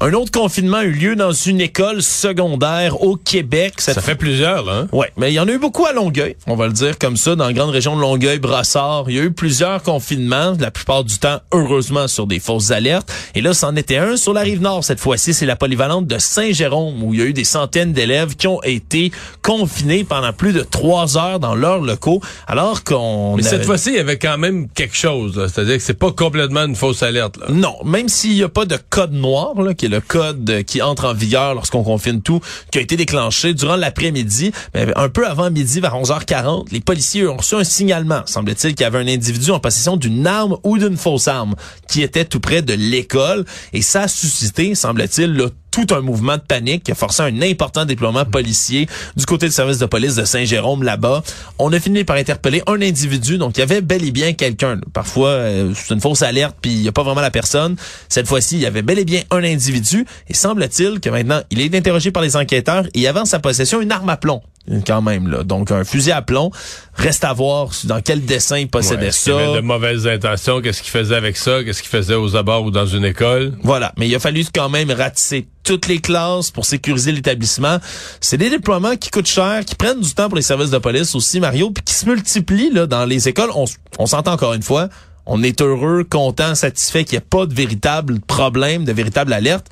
Un 0.00 0.12
autre 0.12 0.30
confinement 0.30 0.78
a 0.78 0.84
eu 0.84 0.92
lieu 0.92 1.16
dans 1.16 1.32
une 1.32 1.60
école 1.60 2.02
secondaire 2.02 3.02
au 3.02 3.16
Québec. 3.16 3.74
Ça 3.78 3.94
fait 3.94 4.14
plusieurs, 4.14 4.64
là. 4.64 4.72
Hein? 4.80 4.88
Ouais, 4.92 5.10
mais 5.16 5.32
il 5.32 5.34
y 5.34 5.40
en 5.40 5.48
a 5.48 5.52
eu 5.52 5.58
beaucoup 5.58 5.86
à 5.86 5.92
Longueuil, 5.92 6.36
on 6.46 6.54
va 6.54 6.66
le 6.66 6.74
dire 6.74 6.98
comme 6.98 7.16
ça, 7.16 7.34
dans 7.34 7.46
la 7.46 7.52
grande 7.54 7.70
région 7.70 7.96
de 7.96 8.02
Longueuil, 8.02 8.38
Brassard. 8.38 9.04
Il 9.08 9.16
y 9.16 9.18
a 9.18 9.22
eu 9.22 9.30
plusieurs 9.30 9.82
confinements, 9.82 10.54
la 10.58 10.70
plupart 10.70 11.02
du 11.02 11.18
temps, 11.18 11.40
heureusement, 11.52 12.08
sur 12.08 12.26
des 12.26 12.40
fausses 12.40 12.70
alertes. 12.70 13.10
Et 13.34 13.40
là, 13.40 13.54
c'en 13.54 13.74
était 13.74 13.96
un 13.96 14.16
sur 14.16 14.34
la 14.34 14.42
rive 14.42 14.60
nord 14.60 14.84
cette 14.84 15.00
fois-ci. 15.00 15.32
C'est 15.32 15.46
la 15.46 15.56
polyvalente 15.56 16.06
de 16.06 16.18
Saint-Jérôme, 16.18 17.02
où 17.02 17.14
il 17.14 17.20
y 17.20 17.22
a 17.22 17.26
eu 17.26 17.32
des 17.32 17.44
centaines 17.44 17.94
d'élèves 17.94 18.36
qui 18.36 18.48
ont 18.48 18.62
été 18.64 19.12
confinés 19.42 20.04
pendant 20.04 20.32
plus 20.34 20.52
de 20.52 20.60
trois 20.60 21.16
heures 21.16 21.40
dans 21.40 21.54
leurs 21.54 21.80
locaux, 21.80 22.20
alors 22.46 22.84
qu'on... 22.84 23.36
Mais 23.36 23.42
cette 23.42 23.64
fois-ci, 23.64 23.90
il 23.90 23.96
y 23.96 24.00
avait 24.00 24.18
quand 24.18 24.36
même 24.36 24.68
quelque 24.68 24.96
chose. 24.96 25.40
C'est-à-dire 25.52 25.76
que 25.76 25.82
c'est 25.82 25.94
pas 25.98 26.12
complètement 26.12 26.64
une 26.64 26.76
fausse 26.76 27.02
alerte. 27.02 27.38
Là. 27.38 27.46
Non, 27.48 27.76
même 27.84 28.08
s'il 28.08 28.34
n'y 28.34 28.42
a 28.42 28.50
pas 28.50 28.66
de 28.66 28.76
code 28.90 29.12
noir, 29.12 29.54
là, 29.62 29.72
qui 29.72 29.85
le 29.88 30.00
code 30.00 30.64
qui 30.66 30.82
entre 30.82 31.06
en 31.06 31.14
vigueur 31.14 31.54
lorsqu'on 31.54 31.82
confine 31.82 32.22
tout, 32.22 32.40
qui 32.70 32.78
a 32.78 32.80
été 32.80 32.96
déclenché 32.96 33.54
durant 33.54 33.76
l'après-midi, 33.76 34.52
un 34.74 35.08
peu 35.08 35.26
avant 35.26 35.50
midi, 35.50 35.80
vers 35.80 35.94
11h40, 35.94 36.72
les 36.72 36.80
policiers 36.80 37.26
ont 37.26 37.36
reçu 37.36 37.54
un 37.54 37.64
signalement, 37.64 38.22
semble-t-il, 38.26 38.74
qu'il 38.74 38.84
y 38.84 38.86
avait 38.86 38.98
un 38.98 39.08
individu 39.08 39.50
en 39.50 39.60
possession 39.60 39.96
d'une 39.96 40.26
arme 40.26 40.56
ou 40.64 40.78
d'une 40.78 40.96
fausse 40.96 41.28
arme 41.28 41.54
qui 41.88 42.02
était 42.02 42.24
tout 42.24 42.40
près 42.40 42.62
de 42.62 42.74
l'école. 42.74 43.44
Et 43.72 43.82
ça 43.82 44.02
a 44.02 44.08
suscité, 44.08 44.74
semble-t-il, 44.74 45.32
le 45.32 45.50
tout 45.76 45.94
un 45.94 46.00
mouvement 46.00 46.36
de 46.36 46.42
panique 46.42 46.84
qui 46.84 46.92
a 46.92 46.96
un 47.18 47.42
important 47.42 47.84
déploiement 47.84 48.24
policier 48.24 48.88
du 49.14 49.26
côté 49.26 49.44
du 49.44 49.52
service 49.52 49.76
de 49.76 49.84
police 49.84 50.14
de 50.14 50.24
Saint-Jérôme 50.24 50.82
là-bas. 50.82 51.22
On 51.58 51.70
a 51.74 51.78
fini 51.78 52.02
par 52.02 52.16
interpeller 52.16 52.62
un 52.66 52.80
individu, 52.80 53.36
donc 53.36 53.58
il 53.58 53.60
y 53.60 53.62
avait 53.62 53.82
bel 53.82 54.02
et 54.02 54.10
bien 54.10 54.32
quelqu'un. 54.32 54.80
Parfois, 54.94 55.28
euh, 55.28 55.74
c'est 55.74 55.92
une 55.92 56.00
fausse 56.00 56.22
alerte, 56.22 56.56
puis 56.62 56.70
il 56.70 56.80
n'y 56.80 56.88
a 56.88 56.92
pas 56.92 57.02
vraiment 57.02 57.20
la 57.20 57.30
personne. 57.30 57.76
Cette 58.08 58.26
fois-ci, 58.26 58.56
il 58.56 58.62
y 58.62 58.66
avait 58.66 58.80
bel 58.80 58.98
et 58.98 59.04
bien 59.04 59.20
un 59.30 59.44
individu, 59.44 60.06
et 60.30 60.34
semble-t-il 60.34 60.98
que 60.98 61.10
maintenant, 61.10 61.42
il 61.50 61.60
est 61.60 61.74
interrogé 61.74 62.10
par 62.10 62.22
les 62.22 62.36
enquêteurs 62.36 62.86
et 62.94 63.00
il 63.00 63.06
avait 63.06 63.20
en 63.20 63.26
sa 63.26 63.38
possession 63.38 63.82
une 63.82 63.92
arme 63.92 64.08
à 64.08 64.16
plomb 64.16 64.40
quand 64.86 65.02
même 65.02 65.28
là. 65.28 65.42
Donc 65.42 65.70
un 65.70 65.84
fusil 65.84 66.12
à 66.12 66.22
plomb, 66.22 66.50
reste 66.94 67.24
à 67.24 67.32
voir 67.32 67.70
dans 67.84 68.00
quel 68.00 68.24
dessin 68.24 68.58
il 68.58 68.68
possédait 68.68 69.12
ça. 69.12 69.32
Il 69.32 69.34
avait 69.34 69.56
de 69.56 69.60
mauvaises 69.60 70.06
intentions, 70.06 70.60
qu'est-ce 70.60 70.82
qu'il 70.82 70.90
faisait 70.90 71.14
avec 71.14 71.36
ça, 71.36 71.62
qu'est-ce 71.64 71.82
qu'il 71.82 71.90
faisait 71.90 72.14
aux 72.14 72.36
abords 72.36 72.64
ou 72.64 72.70
dans 72.70 72.86
une 72.86 73.04
école? 73.04 73.52
Voilà, 73.62 73.92
mais 73.96 74.08
il 74.08 74.14
a 74.14 74.18
fallu 74.18 74.44
quand 74.52 74.68
même 74.68 74.90
ratisser 74.90 75.46
toutes 75.64 75.88
les 75.88 75.98
classes 75.98 76.50
pour 76.50 76.64
sécuriser 76.64 77.12
l'établissement. 77.12 77.78
C'est 78.20 78.38
des 78.38 78.50
déploiements 78.50 78.96
qui 78.96 79.10
coûtent 79.10 79.26
cher, 79.26 79.64
qui 79.64 79.74
prennent 79.74 80.00
du 80.00 80.14
temps 80.14 80.28
pour 80.28 80.36
les 80.36 80.42
services 80.42 80.70
de 80.70 80.78
police 80.78 81.14
aussi 81.14 81.40
Mario, 81.40 81.70
puis 81.70 81.82
qui 81.84 81.94
se 81.94 82.06
multiplient 82.06 82.72
là 82.72 82.86
dans 82.86 83.04
les 83.04 83.28
écoles. 83.28 83.50
On, 83.54 83.64
on 83.98 84.06
s'entend 84.06 84.32
encore 84.32 84.54
une 84.54 84.62
fois, 84.62 84.88
on 85.26 85.42
est 85.42 85.60
heureux, 85.60 86.04
content, 86.04 86.54
satisfait 86.54 87.04
qu'il 87.04 87.18
n'y 87.18 87.18
ait 87.18 87.28
pas 87.28 87.46
de 87.46 87.54
véritable 87.54 88.20
problème, 88.20 88.84
de 88.84 88.92
véritable 88.92 89.32
alerte 89.32 89.66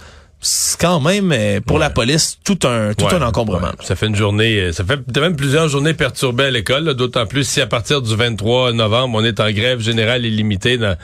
c'est 0.44 0.78
quand 0.78 1.00
même 1.00 1.32
euh, 1.32 1.60
pour 1.60 1.78
la 1.78 1.88
police 1.88 2.38
tout 2.44 2.58
un 2.64 2.92
tout 2.92 3.06
un 3.06 3.22
encombrement. 3.22 3.72
Ça 3.80 3.96
fait 3.96 4.06
une 4.06 4.14
journée, 4.14 4.60
euh, 4.60 4.72
ça 4.72 4.84
fait 4.84 5.00
même 5.18 5.36
plusieurs 5.36 5.68
journées 5.68 5.94
perturbées 5.94 6.44
à 6.44 6.50
l'école, 6.50 6.92
d'autant 6.94 7.26
plus 7.26 7.48
si 7.48 7.62
à 7.62 7.66
partir 7.66 8.02
du 8.02 8.14
23 8.14 8.72
novembre 8.72 9.18
on 9.18 9.24
est 9.24 9.40
en 9.40 9.50
grève 9.50 9.80
générale 9.80 10.26
illimitée 10.26 10.76
dans 10.76 10.96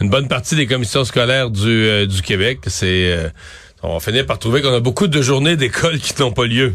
une 0.00 0.10
bonne 0.10 0.28
partie 0.28 0.56
des 0.56 0.66
commissions 0.66 1.04
scolaires 1.04 1.50
du 1.50 1.68
euh, 1.68 2.06
du 2.06 2.20
Québec. 2.20 2.60
C'est 2.66 3.32
on 3.82 3.94
va 3.94 4.00
finir 4.00 4.26
par 4.26 4.38
trouver 4.38 4.60
qu'on 4.60 4.74
a 4.74 4.80
beaucoup 4.80 5.06
de 5.06 5.22
journées 5.22 5.56
d'école 5.56 5.98
qui 5.98 6.12
n'ont 6.20 6.32
pas 6.32 6.44
lieu. 6.44 6.74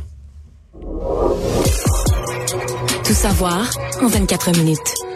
Tout 3.06 3.14
savoir 3.14 3.70
en 4.02 4.08
24 4.08 4.58
minutes 4.58 5.07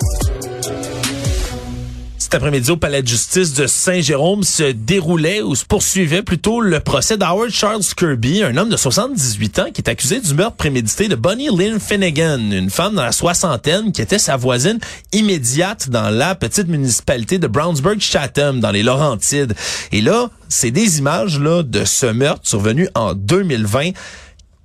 cet 2.31 2.37
après-midi 2.37 2.71
au 2.71 2.77
palais 2.77 3.01
de 3.01 3.07
justice 3.09 3.53
de 3.55 3.67
Saint-Jérôme 3.67 4.43
se 4.43 4.71
déroulait 4.71 5.41
ou 5.41 5.53
se 5.53 5.65
poursuivait 5.65 6.23
plutôt 6.23 6.61
le 6.61 6.79
procès 6.79 7.17
d'Howard 7.17 7.49
Charles 7.49 7.83
Kirby, 7.83 8.41
un 8.41 8.55
homme 8.55 8.69
de 8.69 8.77
78 8.77 9.59
ans 9.59 9.65
qui 9.73 9.81
est 9.81 9.89
accusé 9.89 10.21
du 10.21 10.33
meurtre 10.33 10.55
prémédité 10.55 11.09
de 11.09 11.15
Bonnie 11.15 11.49
Lynn 11.49 11.77
Finnegan, 11.77 12.39
une 12.53 12.69
femme 12.69 12.95
dans 12.95 13.03
la 13.03 13.11
soixantaine 13.11 13.91
qui 13.91 14.01
était 14.01 14.17
sa 14.17 14.37
voisine 14.37 14.79
immédiate 15.11 15.89
dans 15.89 16.09
la 16.09 16.33
petite 16.33 16.69
municipalité 16.69 17.37
de 17.37 17.47
Brownsburg-Chatham 17.47 18.61
dans 18.61 18.71
les 18.71 18.83
Laurentides. 18.83 19.53
Et 19.91 19.99
là, 19.99 20.29
c'est 20.47 20.71
des 20.71 20.99
images 20.99 21.37
là 21.37 21.63
de 21.63 21.83
ce 21.83 22.05
meurtre 22.05 22.47
survenu 22.47 22.87
en 22.95 23.13
2020 23.13 23.89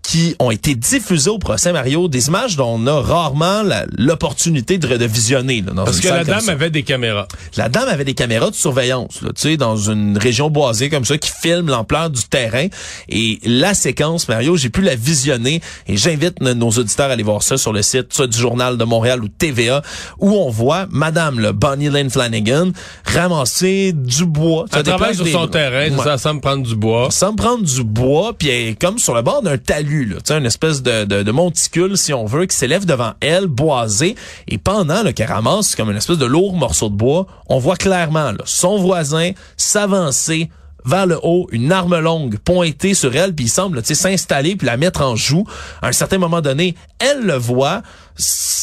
qui 0.07 0.37
ont 0.39 0.53
été 0.53 0.77
diffusées 0.77 1.31
au 1.31 1.39
procès 1.39 1.73
Mario, 1.73 2.07
des 2.07 2.29
images 2.29 2.55
dont 2.55 2.79
on 2.79 2.87
a 2.87 3.01
rarement 3.01 3.65
l'opportunité 3.99 4.79
de, 4.79 4.87
de, 4.87 5.05
visionner. 5.05 5.63
Là, 5.63 5.73
dans 5.73 5.85
Parce 5.85 5.99
que 5.99 6.07
la 6.07 6.23
dame 6.23 6.49
avait 6.49 6.71
des 6.71 6.85
caméras. 6.85 7.27
La 7.57 7.69
dame 7.69 7.89
avait 7.89 8.05
des 8.05 8.15
caméras 8.15 8.51
de 8.51 8.55
surveillance, 8.55 9.19
tu 9.21 9.29
sais, 9.35 9.57
dans 9.57 9.77
une 9.77 10.17
région 10.17 10.49
boisée 10.49 10.91
comme 10.91 11.05
ça, 11.05 11.19
qui 11.19 11.33
filme 11.33 11.67
l'ampleur 11.67 12.11
du 12.11 12.23
terrain. 12.23 12.69
Et 13.09 13.41
la 13.45 13.75
séquence, 13.75 14.29
Mario, 14.29 14.57
j'ai 14.57 14.71
pu 14.71 14.81
la 14.81 14.95
visionner 14.95 15.61
et 15.89 15.97
j'invite 15.97 16.41
nos 16.41 16.71
auditeurs 16.71 17.11
à 17.11 17.15
aller 17.15 17.25
voir 17.25 17.43
ça 17.43 17.57
sur 17.57 17.73
le 17.73 17.83
site 17.83 18.13
soit 18.13 18.29
du 18.29 18.39
Journal 18.39 18.77
de 18.79 18.85
Montréal 18.85 19.25
ou 19.25 19.29
TVA, 19.29 19.83
où 20.21 20.31
on 20.31 20.51
voit 20.51 20.87
Madame 20.89 21.41
le 21.41 21.51
Bonnie 21.51 21.91
Lynn 21.91 22.11
Flanagan 22.11 22.71
ramasser 23.05 23.93
du 23.93 24.25
bois. 24.25 24.67
Elle 24.73 24.85
travaille 24.85 25.17
sur 25.17 25.27
son 25.27 25.49
terrain, 25.49 25.91
ouais. 25.91 26.05
ça 26.05 26.17
semble 26.17 26.41
prendre 26.41 26.65
du 26.65 26.77
bois. 26.77 27.09
Ça 27.11 27.33
me 27.33 27.37
prendre 27.37 27.65
du 27.65 27.83
bois, 27.83 28.35
puis 28.39 28.49
elle 28.51 28.69
est 28.69 28.81
comme 28.81 29.01
sur 29.01 29.13
le 29.13 29.23
bord 29.23 29.43
d'un 29.43 29.59
talus 29.59 29.96
une 30.05 30.47
espèce 30.47 30.83
de, 30.83 31.31
monticule, 31.31 31.97
si 31.97 32.13
on 32.13 32.25
veut, 32.25 32.47
qui 32.47 32.57
s'élève 32.57 32.87
devant 32.87 33.13
elle, 33.21 33.47
boisé, 33.47 34.15
et 34.49 34.59
pendant 34.59 35.13
qu'elle 35.13 35.29
ramasse 35.31 35.75
comme 35.75 35.91
une 35.91 35.97
espèce 35.97 36.19
de 36.19 36.27
lourd 36.27 36.55
morceau 36.55 36.89
de 36.89 36.95
bois, 36.95 37.27
on 37.49 37.59
voit 37.59 37.77
clairement 37.77 38.33
son 38.45 38.79
voisin 38.79 39.33
s'avancer 39.57 40.51
vers 40.87 41.07
le 41.07 41.19
haut, 41.23 41.49
une 41.51 41.73
arme 41.73 41.99
longue 41.99 42.39
pointée 42.39 42.95
sur 42.95 43.15
elle, 43.15 43.35
puis 43.35 43.47
il 43.47 43.51
semble 43.51 43.85
s'installer 43.85 44.57
puis 44.57 44.67
la 44.67 44.77
mettre 44.77 45.03
en 45.03 45.17
joue. 45.17 45.45
À 45.83 45.89
un 45.89 45.93
certain 45.93 46.19
moment 46.19 46.41
donné, 46.41 46.75
elle 46.99 47.23
le 47.23 47.37
voit, 47.37 47.83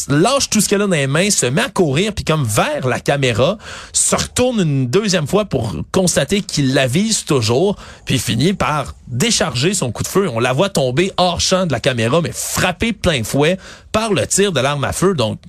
lâche 0.07 0.49
tout 0.49 0.61
ce 0.61 0.69
qu'elle 0.69 0.81
a 0.81 0.87
dans 0.87 0.93
les 0.93 1.07
mains, 1.07 1.29
se 1.29 1.45
met 1.45 1.61
à 1.61 1.69
courir, 1.69 2.13
puis 2.13 2.25
comme 2.25 2.43
vers 2.45 2.87
la 2.87 2.99
caméra, 2.99 3.57
se 3.91 4.15
retourne 4.15 4.59
une 4.61 4.87
deuxième 4.87 5.27
fois 5.27 5.45
pour 5.45 5.75
constater 5.91 6.41
qu'il 6.41 6.73
la 6.73 6.87
vise 6.87 7.25
toujours, 7.25 7.75
puis 8.05 8.17
finit 8.17 8.53
par 8.53 8.95
décharger 9.07 9.73
son 9.73 9.91
coup 9.91 10.03
de 10.03 10.07
feu. 10.07 10.29
On 10.33 10.39
la 10.39 10.53
voit 10.53 10.69
tomber 10.69 11.11
hors 11.17 11.41
champ 11.41 11.65
de 11.65 11.71
la 11.71 11.79
caméra, 11.79 12.21
mais 12.21 12.31
frapper 12.33 12.93
plein 12.93 13.23
fouet 13.23 13.57
par 13.91 14.13
le 14.13 14.25
tir 14.25 14.51
de 14.51 14.59
l'arme 14.59 14.83
à 14.83 14.93
feu. 14.93 15.13
Donc, 15.13 15.39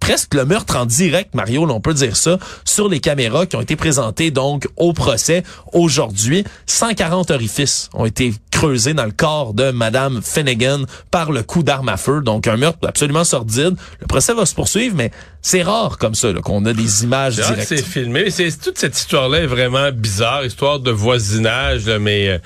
presque 0.00 0.34
le 0.34 0.44
meurtre 0.44 0.76
en 0.76 0.86
direct, 0.86 1.34
Mario, 1.34 1.68
on 1.68 1.80
peut 1.80 1.94
dire 1.94 2.16
ça, 2.16 2.38
sur 2.64 2.88
les 2.88 3.00
caméras 3.00 3.46
qui 3.46 3.56
ont 3.56 3.60
été 3.60 3.76
présentées 3.76 4.30
donc 4.30 4.68
au 4.76 4.92
procès 4.92 5.42
aujourd'hui. 5.72 6.44
140 6.66 7.30
orifices 7.30 7.90
ont 7.94 8.06
été 8.06 8.32
creusés 8.50 8.94
dans 8.94 9.04
le 9.04 9.12
corps 9.12 9.54
de 9.54 9.70
Madame 9.70 10.20
Finnegan 10.22 10.84
par 11.10 11.30
le 11.30 11.42
coup 11.42 11.62
d'arme 11.62 11.88
à 11.88 11.96
feu. 11.96 12.20
Donc 12.22 12.46
un 12.46 12.56
meurtre 12.56 12.86
absolument 12.86 13.24
sordide. 13.24 13.76
Le 14.00 14.06
procès 14.06 14.34
va 14.34 14.46
se 14.46 14.54
poursuivre, 14.54 14.96
mais 14.96 15.10
c'est 15.42 15.62
rare 15.62 15.98
comme 15.98 16.14
ça 16.14 16.32
qu'on 16.42 16.64
a 16.66 16.72
des 16.72 17.04
images 17.04 17.36
directes. 17.36 17.68
C'est 17.68 17.82
filmé. 17.82 18.30
C'est 18.30 18.50
toute 18.60 18.78
cette 18.78 18.96
histoire-là 18.96 19.40
est 19.40 19.46
vraiment 19.46 19.90
bizarre, 19.92 20.44
histoire 20.44 20.80
de 20.80 20.90
voisinage, 20.90 21.88
mais. 22.00 22.28
Euh, 22.28 22.38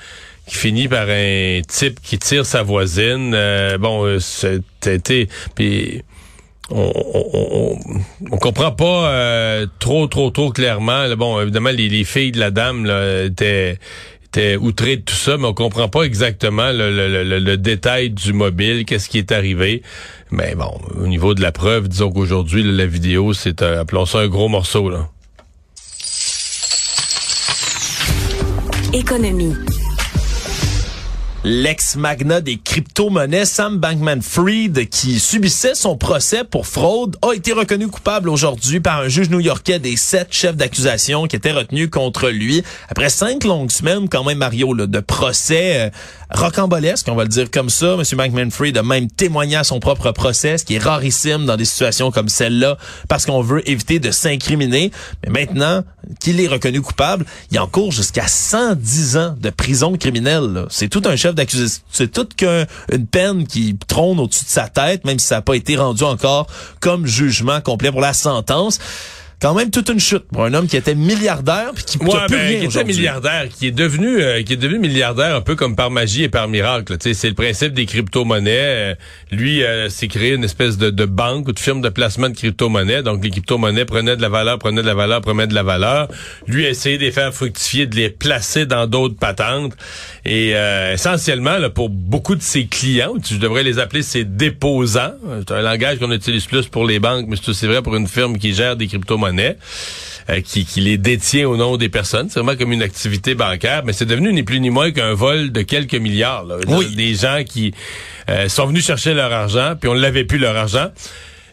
qui 0.45 0.55
finit 0.55 0.87
par 0.87 1.07
un 1.09 1.61
type 1.67 2.01
qui 2.01 2.19
tire 2.19 2.45
sa 2.45 2.63
voisine. 2.63 3.33
Euh, 3.33 3.77
bon, 3.77 4.03
euh, 4.05 4.19
c'était 4.19 5.27
puis 5.55 6.03
on, 6.73 6.91
on, 7.33 7.77
on, 8.31 8.37
comprend 8.37 8.71
pas 8.71 9.09
euh, 9.09 9.67
trop, 9.79 10.07
trop, 10.07 10.31
trop 10.31 10.51
clairement. 10.51 11.15
Bon, 11.15 11.39
évidemment, 11.39 11.69
les, 11.69 12.03
filles 12.03 12.31
de 12.31 12.39
la 12.39 12.51
dame 12.51 12.85
étaient 13.25 13.77
outrées 14.59 14.97
de 14.97 15.01
tout 15.01 15.15
ça, 15.15 15.37
mais 15.37 15.45
on 15.45 15.53
comprend 15.53 15.87
pas 15.87 16.03
exactement 16.03 16.71
le, 16.71 17.55
détail 17.55 18.09
du 18.09 18.33
mobile, 18.33 18.85
qu'est-ce 18.85 19.09
qui 19.09 19.19
est 19.19 19.31
arrivé. 19.31 19.83
Mais 20.31 20.55
bon, 20.55 20.71
au 20.99 21.07
niveau 21.07 21.35
de 21.35 21.41
la 21.41 21.51
preuve, 21.51 21.87
disons 21.87 22.11
qu'aujourd'hui, 22.11 22.63
la 22.63 22.87
vidéo, 22.87 23.33
c'est, 23.33 23.61
appelons 23.61 24.05
ça 24.05 24.19
un 24.19 24.27
gros 24.27 24.49
morceau. 24.49 24.91
Économie. 28.93 29.55
L'ex-magnat 31.45 32.39
des 32.39 32.55
crypto-monnaies 32.55 33.43
Sam 33.43 33.77
Bankman-Fried, 33.77 34.87
qui 34.87 35.19
subissait 35.19 35.75
son 35.75 35.97
procès 35.97 36.45
pour 36.45 36.67
fraude, 36.67 37.17
a 37.21 37.33
été 37.33 37.51
reconnu 37.51 37.89
coupable 37.89 38.29
aujourd'hui 38.29 38.79
par 38.79 39.01
un 39.01 39.09
juge 39.09 39.29
new-yorkais 39.29 39.79
des 39.79 39.97
sept 39.97 40.29
chefs 40.31 40.55
d'accusation 40.55 41.27
qui 41.27 41.35
étaient 41.35 41.51
retenus 41.51 41.89
contre 41.89 42.29
lui. 42.29 42.63
Après 42.87 43.09
cinq 43.09 43.43
longues 43.43 43.71
semaines, 43.71 44.07
quand 44.07 44.23
même, 44.23 44.37
Mario, 44.37 44.73
de 44.73 44.99
procès 45.01 45.81
euh, 45.81 45.89
rocambolesque, 46.29 47.07
on 47.09 47.15
va 47.15 47.23
le 47.23 47.29
dire 47.29 47.51
comme 47.51 47.69
ça. 47.69 47.97
Monsieur 47.97 48.15
Bankman-Fried 48.15 48.77
a 48.77 48.83
même 48.83 49.09
témoigné 49.11 49.57
à 49.57 49.65
son 49.65 49.81
propre 49.81 50.11
procès, 50.11 50.57
ce 50.57 50.63
qui 50.63 50.75
est 50.75 50.83
rarissime 50.83 51.45
dans 51.45 51.57
des 51.57 51.65
situations 51.65 52.09
comme 52.09 52.29
celle-là, 52.29 52.77
parce 53.09 53.25
qu'on 53.25 53.41
veut 53.41 53.69
éviter 53.69 53.99
de 53.99 54.11
s'incriminer. 54.11 54.91
Mais 55.27 55.45
maintenant 55.45 55.83
qu'il 56.21 56.39
est 56.39 56.47
reconnu 56.47 56.81
coupable, 56.81 57.25
il 57.51 57.59
encourt 57.59 57.91
jusqu'à 57.91 58.27
110 58.27 59.17
ans 59.17 59.35
de 59.37 59.49
prison 59.49 59.97
criminelle. 59.97 60.67
C'est 60.69 60.87
tout 60.87 61.01
un 61.05 61.17
chef 61.17 61.32
d'accusation. 61.33 61.83
C'est 61.91 62.11
toute 62.11 62.35
qu'une 62.35 63.07
peine 63.11 63.47
qui 63.47 63.77
trône 63.87 64.19
au-dessus 64.19 64.45
de 64.45 64.49
sa 64.49 64.67
tête, 64.67 65.05
même 65.05 65.19
si 65.19 65.27
ça 65.27 65.35
n'a 65.35 65.41
pas 65.41 65.55
été 65.55 65.75
rendu 65.75 66.03
encore 66.03 66.47
comme 66.79 67.05
jugement 67.05 67.61
complet 67.61 67.91
pour 67.91 68.01
la 68.01 68.13
sentence 68.13 68.79
quand 69.43 69.53
même 69.53 69.71
toute 69.71 69.89
une 69.89 69.99
chute 69.99 70.23
pour 70.31 70.45
un 70.45 70.53
homme 70.53 70.67
qui 70.67 70.77
était 70.77 70.95
milliardaire 70.95 71.71
puis 71.75 71.83
qui 71.83 71.97
Ouais, 71.97 72.13
n'a 72.13 72.27
plus 72.27 72.37
ben, 72.37 72.47
rien 72.47 72.59
qui 72.61 72.65
était 72.65 72.83
milliardaire, 72.85 73.49
qui 73.49 73.67
est 73.67 73.71
devenu 73.71 74.21
euh, 74.21 74.41
qui 74.41 74.53
est 74.53 74.57
devenu 74.57 74.79
milliardaire 74.79 75.35
un 75.35 75.41
peu 75.41 75.57
comme 75.57 75.75
par 75.75 75.91
magie 75.91 76.23
et 76.23 76.29
par 76.29 76.47
miracle. 76.47 76.97
Tu 76.97 77.09
sais, 77.09 77.13
c'est 77.13 77.27
le 77.27 77.33
principe 77.33 77.73
des 77.73 77.85
crypto-monnaies. 77.85 78.51
Euh, 78.53 78.95
lui 79.31 79.61
euh, 79.63 79.89
s'est 79.89 80.07
créé 80.07 80.33
une 80.33 80.45
espèce 80.45 80.77
de, 80.77 80.89
de 80.89 81.05
banque 81.05 81.49
ou 81.49 81.51
de 81.51 81.59
firme 81.59 81.81
de 81.81 81.89
placement 81.89 82.29
de 82.29 82.35
crypto-monnaies. 82.35 83.03
Donc 83.03 83.21
les 83.21 83.31
crypto-monnaies 83.31 83.83
prenaient 83.83 84.15
de 84.15 84.21
la 84.21 84.29
valeur, 84.29 84.59
prenaient 84.59 84.81
de 84.81 84.87
la 84.87 84.93
valeur, 84.93 85.19
prenaient 85.19 85.47
de 85.47 85.53
la 85.53 85.63
valeur. 85.63 86.07
Lui 86.47 86.65
a 86.65 86.69
essayé 86.69 86.97
de 86.97 87.03
les 87.03 87.11
faire 87.11 87.33
fructifier, 87.33 87.85
de 87.85 87.97
les 87.97 88.09
placer 88.09 88.65
dans 88.65 88.87
d'autres 88.87 89.17
patentes. 89.17 89.73
Et 90.25 90.51
euh, 90.55 90.93
essentiellement, 90.93 91.57
là, 91.57 91.69
pour 91.69 91.89
beaucoup 91.89 92.35
de 92.35 92.41
ses 92.41 92.67
clients, 92.67 93.13
je 93.29 93.35
devrais 93.35 93.63
les 93.63 93.77
appeler 93.77 94.03
ses 94.03 94.23
déposants. 94.23 95.11
C'est 95.39 95.53
un 95.53 95.61
langage 95.61 95.99
qu'on 95.99 96.11
utilise 96.11 96.45
plus 96.45 96.67
pour 96.67 96.85
les 96.85 96.99
banques, 96.99 97.25
mais 97.27 97.35
c'est 97.35 97.49
aussi 97.49 97.67
vrai 97.67 97.81
pour 97.81 97.95
une 97.95 98.07
firme 98.07 98.37
qui 98.37 98.53
gère 98.53 98.77
des 98.77 98.87
crypto-monnaies 98.87 99.57
euh, 100.29 100.39
qui, 100.39 100.63
qui 100.63 100.79
les 100.79 100.97
détient 100.97 101.49
au 101.49 101.57
nom 101.57 101.75
des 101.75 101.89
personnes. 101.89 102.29
C'est 102.29 102.39
vraiment 102.39 102.57
comme 102.57 102.71
une 102.71 102.83
activité 102.83 103.35
bancaire, 103.35 103.83
mais 103.85 103.91
c'est 103.91 104.05
devenu 104.05 104.31
ni 104.31 104.43
plus 104.43 104.61
ni 104.61 104.69
moins 104.69 104.91
qu'un 104.91 105.13
vol 105.13 105.51
de 105.51 105.61
quelques 105.61 105.95
milliards. 105.95 106.45
là. 106.45 106.55
Oui. 106.67 106.95
Des 106.95 107.15
gens 107.15 107.43
qui 107.45 107.73
euh, 108.29 108.47
sont 108.47 108.67
venus 108.67 108.85
chercher 108.85 109.13
leur 109.13 109.33
argent, 109.33 109.75
puis 109.79 109.89
on 109.89 109.93
ne 109.93 109.99
l'avait 109.99 110.23
plus 110.23 110.37
leur 110.37 110.55
argent. 110.55 110.87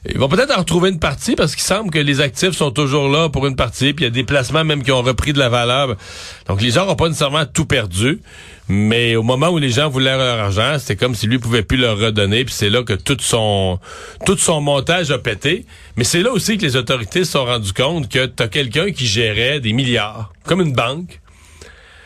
Ils 0.08 0.18
vont 0.18 0.28
peut-être 0.28 0.56
en 0.56 0.60
retrouver 0.60 0.88
une 0.88 0.98
partie 0.98 1.36
parce 1.36 1.54
qu'il 1.54 1.62
semble 1.62 1.90
que 1.90 1.98
les 1.98 2.22
actifs 2.22 2.52
sont 2.52 2.70
toujours 2.70 3.08
là 3.10 3.28
pour 3.28 3.46
une 3.46 3.56
partie, 3.56 3.92
puis 3.92 4.04
il 4.04 4.08
y 4.08 4.10
a 4.10 4.10
des 4.10 4.24
placements 4.24 4.64
même 4.64 4.82
qui 4.82 4.92
ont 4.92 5.02
repris 5.02 5.34
de 5.34 5.38
la 5.38 5.50
valeur. 5.50 5.96
Donc 6.46 6.62
les 6.62 6.70
gens 6.70 6.86
n'ont 6.86 6.96
pas 6.96 7.08
nécessairement 7.08 7.44
tout 7.44 7.66
perdu, 7.66 8.20
mais 8.68 9.14
au 9.14 9.22
moment 9.22 9.50
où 9.50 9.58
les 9.58 9.68
gens 9.68 9.90
voulaient 9.90 10.16
leur 10.16 10.38
argent, 10.38 10.78
c'était 10.78 10.96
comme 10.96 11.14
si 11.14 11.26
lui 11.26 11.38
pouvait 11.38 11.62
plus 11.62 11.76
leur 11.76 11.98
redonner, 11.98 12.46
puis 12.46 12.54
c'est 12.54 12.70
là 12.70 12.82
que 12.82 12.94
tout 12.94 13.18
son 13.20 13.78
tout 14.24 14.38
son 14.38 14.62
montage 14.62 15.10
a 15.10 15.18
pété. 15.18 15.66
Mais 15.96 16.04
c'est 16.04 16.22
là 16.22 16.32
aussi 16.32 16.56
que 16.56 16.62
les 16.62 16.76
autorités 16.76 17.24
se 17.24 17.32
sont 17.32 17.44
rendues 17.44 17.74
compte 17.74 18.08
que 18.08 18.24
tu 18.24 18.42
as 18.42 18.48
quelqu'un 18.48 18.92
qui 18.92 19.06
gérait 19.06 19.60
des 19.60 19.74
milliards, 19.74 20.32
comme 20.44 20.62
une 20.62 20.72
banque. 20.72 21.20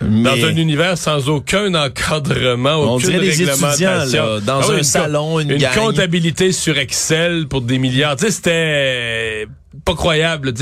Dans 0.05 0.45
un 0.45 0.57
univers 0.57 0.99
sans 0.99 1.29
aucun 1.29 1.75
encadrement, 1.75 2.75
On 2.77 2.95
aucune 2.95 3.11
dirait 3.11 3.31
réglementation. 3.31 4.25
là, 4.25 4.41
dans 4.41 4.61
Ah 4.61 4.67
oui, 4.69 4.75
un 4.75 4.79
une 4.79 4.83
salon, 4.85 5.41
une 5.41 5.57
gang. 5.57 5.75
comptabilité 5.75 6.53
sur 6.53 6.79
Excel 6.79 7.47
pour 7.49 7.61
des 7.61 7.79
milliards. 7.79 8.17
Tu 8.17 8.27
sais, 8.27 8.31
c'était 8.31 9.49
pas 9.85 9.95
croyable. 9.95 10.53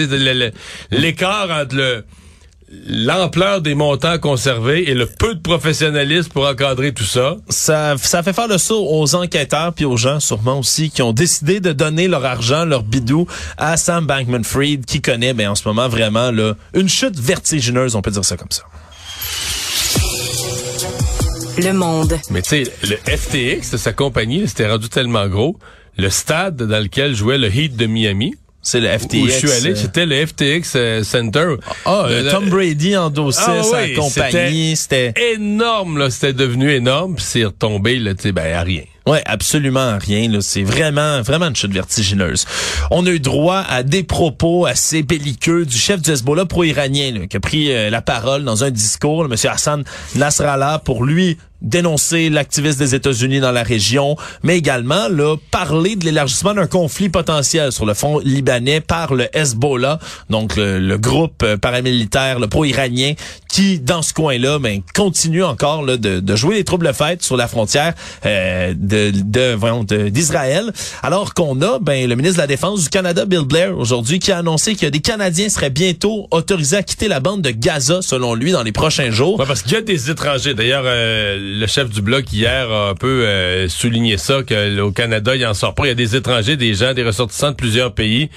L'écart 0.91 1.51
entre 1.51 1.77
le 1.77 2.05
l'ampleur 2.87 3.61
des 3.61 3.75
montants 3.75 4.19
conservés 4.19 4.89
et 4.91 4.95
le 4.95 5.07
peu 5.07 5.35
de 5.35 5.41
professionnalisme 5.41 6.31
pour 6.31 6.47
encadrer 6.47 6.93
tout 6.93 7.05
ça. 7.05 7.37
ça, 7.49 7.97
ça 7.99 8.23
fait 8.23 8.33
faire 8.33 8.49
le 8.49 8.59
saut 8.59 8.87
aux 8.89 9.15
enquêteurs 9.15 9.73
puis 9.75 9.85
aux 9.85 9.97
gens 9.97 10.21
sûrement 10.21 10.59
aussi 10.59 10.91
qui 10.91 11.03
ont 11.03 11.13
décidé 11.13 11.61
de 11.61 11.73
donner 11.73 12.09
leur 12.09 12.25
argent, 12.25 12.65
leur 12.65 12.83
bidou 12.83 13.27
à 13.59 13.77
Sam 13.77 14.07
Bankman-Fried 14.07 14.87
qui 14.87 15.03
connaît 15.03 15.35
ben, 15.35 15.51
en 15.51 15.55
ce 15.55 15.69
moment 15.69 15.89
vraiment 15.89 16.31
là, 16.31 16.55
une 16.75 16.89
chute 16.89 17.19
vertigineuse, 17.19 17.95
on 17.95 18.03
peut 18.03 18.11
dire 18.11 18.25
ça 18.25 18.37
comme 18.37 18.51
ça. 18.51 18.63
Le 21.59 21.73
monde. 21.73 22.19
Mais 22.31 22.43
tu 22.43 22.65
sais, 22.65 22.73
le 22.83 22.97
FTX, 23.17 23.77
sa 23.77 23.93
compagnie, 23.93 24.49
c'était 24.49 24.69
rendu 24.71 24.89
tellement 24.89 25.29
gros. 25.29 25.57
Le 25.99 26.09
stade 26.09 26.57
dans 26.57 26.83
lequel 26.83 27.15
jouait 27.15 27.39
le 27.39 27.55
Heat 27.55 27.77
de 27.77 27.87
Miami, 27.87 28.35
C'est 28.63 28.81
le 28.81 28.89
FTX. 28.89 29.17
où 29.19 29.27
je 29.27 29.33
suis 29.33 29.51
allé, 29.51 29.71
euh, 29.73 29.77
c'était 29.77 30.07
le 30.07 30.27
FTX 30.27 30.73
euh, 30.77 31.05
Center. 31.05 31.57
ah, 31.85 32.07
Le- 32.09 32.15
euh, 32.15 32.23
le- 32.23 32.31
Tom 32.31 32.49
Brady 32.49 32.97
endossait 32.97 33.43
Ah 33.47 33.63
sa 33.63 33.83
oui, 33.83 33.95
compagnie, 33.95 34.77
c'était 34.77 35.13
énorme, 35.35 35.99
là. 35.99 36.11
C'était 36.11 36.33
devenu 36.33 36.73
énorme, 36.73 37.17
puis 37.17 37.25
c'est 37.29 37.45
retombé, 37.45 37.99
là, 37.99 38.15
tu 38.15 38.23
sais, 38.23 38.33
ben, 38.33 38.55
à 38.55 38.63
rien. 38.63 38.83
Ouais, 39.07 39.23
absolument 39.27 39.99
rien. 39.99 40.41
C'est 40.41 40.63
vraiment, 40.63 41.23
vraiment 41.23 41.49
une 41.49 41.57
chute 41.57 41.73
vertigineuse. 41.73 42.47
On 42.91 43.05
a 43.07 43.11
eu 43.11 43.21
droit 43.21 43.65
à 43.69 43.83
des 43.83 44.05
propos 44.05 44.67
assez 44.67 45.03
belliqueux 45.03 45.67
du 45.67 45.77
chef 45.77 46.01
du 46.01 46.11
Hezbollah 46.11 46.47
pro-iranien, 46.47 47.27
qui 47.29 47.37
a 47.37 47.41
pris 47.41 47.73
euh, 47.73 47.91
la 47.91 48.01
parole 48.01 48.45
dans 48.45 48.65
un 48.65 48.71
discours, 48.71 49.25
le 49.25 49.29
monsieur 49.29 49.51
Hassan 49.51 49.85
Nasrallah, 50.15 50.81
pour 50.85 51.05
lui 51.05 51.37
dénoncer 51.63 52.29
l'activisme 52.29 52.79
des 52.79 52.95
États-Unis 52.95 53.41
dans 53.41 53.53
la 53.53 53.63
région, 53.63 54.17
mais 54.43 54.59
également 54.59 55.09
là 55.09 55.37
parler 55.51 55.97
de 55.97 56.05
l'élargissement 56.05 56.55
d'un 56.55 56.67
conflit 56.67 57.09
potentiel 57.09 57.73
sur 57.73 57.87
le 57.87 57.95
front 57.95 58.19
libanais 58.19 58.81
par 58.81 59.15
le 59.15 59.29
Hezbollah, 59.37 59.99
donc 60.29 60.57
le, 60.57 60.79
le 60.79 60.99
groupe 60.99 61.43
euh, 61.43 61.57
paramilitaire, 61.57 62.39
le 62.41 62.47
pro-iranien, 62.49 63.15
qui 63.51 63.79
dans 63.79 64.03
ce 64.03 64.13
coin-là, 64.13 64.59
ben 64.59 64.81
continue 64.95 65.45
encore 65.45 65.83
là, 65.85 65.97
de, 65.97 66.21
de 66.21 66.37
jouer 66.37 66.57
les 66.57 66.65
troubles 66.65 66.93
fêtes 66.93 67.23
sur 67.23 67.37
la 67.37 67.49
frontière 67.49 67.95
euh, 68.27 68.75
de 68.77 69.11
de- 69.11 70.09
d'Israël, 70.09 70.73
alors 71.03 71.35
qu'on 71.35 71.61
a 71.63 71.79
ben 71.79 72.09
le 72.09 72.17
ministre 72.17 72.37
de 72.37 72.43
la 72.43 72.47
Défense 72.47 72.83
du 72.85 72.89
Canada, 72.89 73.25
Bill 73.25 73.43
Blair, 73.47 73.77
aujourd'hui, 73.79 74.19
qui 74.19 74.33
a 74.33 74.39
annoncé 74.39 74.75
que 74.75 74.87
des 74.87 75.01
Canadiens 75.01 75.49
seraient 75.49 75.71
bientôt 75.71 76.27
autorisés 76.31 76.77
à 76.79 76.83
quitter 76.83 77.09
la 77.09 77.21
bande 77.21 77.43
de 77.43 77.51
Gaza, 77.51 78.03
selon 78.03 78.35
lui, 78.35 78.53
dans 78.53 78.63
les 78.63 78.73
prochains 78.73 79.11
jours. 79.11 79.39
Ouais, 79.39 79.47
parce 79.47 79.63
qu'il 79.63 79.73
y 79.73 79.77
a 79.77 79.81
des 79.81 80.11
étrangers. 80.11 80.55
D'ailleurs, 80.55 80.83
euh, 80.87 81.52
le 81.53 81.67
chef 81.67 81.91
du 81.91 82.03
bloc 82.03 82.33
hier 82.33 82.71
a 82.71 82.91
un 82.91 82.95
peu 82.95 83.27
euh, 83.27 83.69
souligné 83.69 84.17
ça, 84.17 84.43
qu'au 84.43 84.91
Canada, 84.93 85.37
il 85.37 85.47
en 85.47 85.55
sort 85.55 85.75
pas. 85.75 85.85
Il 85.85 85.89
y 85.89 85.93
a 85.93 85.95
des 85.95 86.17
étrangers, 86.17 86.57
des 86.57 86.75
gens, 86.75 86.95
des 86.95 87.05
ressortissants 87.05 87.51
de 87.51 87.57
plusieurs 87.57 87.95
pays 87.95 88.31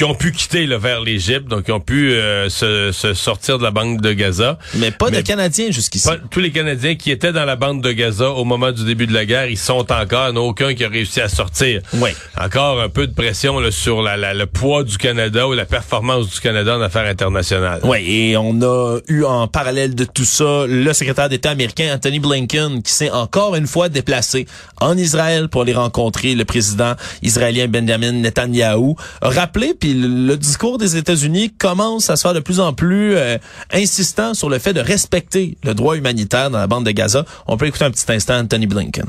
qui 0.00 0.04
ont 0.04 0.14
pu 0.14 0.32
quitter 0.32 0.64
là, 0.64 0.78
vers 0.78 1.02
l'Égypte, 1.02 1.46
donc 1.46 1.64
qui 1.64 1.72
ont 1.72 1.78
pu 1.80 2.12
euh, 2.14 2.48
se, 2.48 2.90
se 2.90 3.12
sortir 3.12 3.58
de 3.58 3.64
la 3.64 3.70
bande 3.70 4.00
de 4.00 4.14
Gaza. 4.14 4.58
Mais 4.76 4.90
pas 4.90 5.10
Mais 5.10 5.18
de 5.18 5.26
Canadiens 5.26 5.70
jusqu'ici. 5.70 6.08
Pas- 6.08 6.16
tous 6.30 6.40
les 6.40 6.50
Canadiens 6.52 6.94
qui 6.94 7.10
étaient 7.10 7.34
dans 7.34 7.44
la 7.44 7.54
bande 7.56 7.82
de 7.82 7.92
Gaza 7.92 8.30
au 8.30 8.44
moment 8.46 8.72
du 8.72 8.82
début 8.86 9.06
de 9.06 9.12
la 9.12 9.26
guerre, 9.26 9.44
ils 9.50 9.58
sont 9.58 9.92
encore. 9.92 10.28
Il 10.28 10.32
n'y 10.32 10.38
en 10.38 10.40
a 10.40 10.44
aucun 10.46 10.72
qui 10.72 10.86
a 10.86 10.88
réussi 10.88 11.20
à 11.20 11.28
sortir. 11.28 11.82
Oui. 11.92 12.08
Encore 12.40 12.80
un 12.80 12.88
peu 12.88 13.06
de 13.08 13.12
pression 13.12 13.60
là, 13.60 13.70
sur 13.70 14.00
la, 14.00 14.16
la- 14.16 14.32
le 14.32 14.46
poids 14.46 14.84
du 14.84 14.96
Canada 14.96 15.46
ou 15.46 15.52
la 15.52 15.66
performance 15.66 16.30
du 16.30 16.40
Canada 16.40 16.78
en 16.78 16.80
affaires 16.80 17.04
internationales. 17.06 17.80
Oui, 17.84 17.98
et 18.10 18.36
on 18.38 18.58
a 18.62 19.00
eu 19.06 19.24
en 19.24 19.48
parallèle 19.48 19.94
de 19.94 20.06
tout 20.06 20.24
ça 20.24 20.64
le 20.66 20.92
secrétaire 20.94 21.28
d'État 21.28 21.50
américain 21.50 21.92
Anthony 21.94 22.20
Blinken 22.20 22.82
qui 22.82 22.92
s'est 22.92 23.10
encore 23.10 23.54
une 23.54 23.66
fois 23.66 23.90
déplacé 23.90 24.46
en 24.80 24.96
Israël 24.96 25.48
pour 25.50 25.60
aller 25.60 25.74
rencontrer 25.74 26.34
le 26.34 26.46
président 26.46 26.94
israélien 27.20 27.68
Benjamin 27.68 28.12
Netanyahu. 28.12 28.94
A 29.20 29.28
rappelé, 29.28 29.74
puis 29.90 30.00
le, 30.00 30.08
le 30.08 30.36
discours 30.36 30.78
des 30.78 30.96
États-Unis 30.96 31.50
commence 31.50 32.10
à 32.10 32.16
se 32.16 32.22
faire 32.22 32.34
de 32.34 32.40
plus 32.40 32.60
en 32.60 32.72
plus 32.72 33.14
euh, 33.16 33.38
insistant 33.72 34.34
sur 34.34 34.48
le 34.48 34.58
fait 34.58 34.72
de 34.72 34.80
respecter 34.80 35.56
le 35.64 35.74
droit 35.74 35.96
humanitaire 35.96 36.50
dans 36.50 36.58
la 36.58 36.66
bande 36.66 36.84
de 36.84 36.90
Gaza. 36.92 37.24
On 37.46 37.56
peut 37.56 37.66
écouter 37.66 37.84
un 37.84 37.90
petit 37.90 38.10
instant 38.12 38.38
Anthony 38.38 38.66
Blinken. 38.66 39.08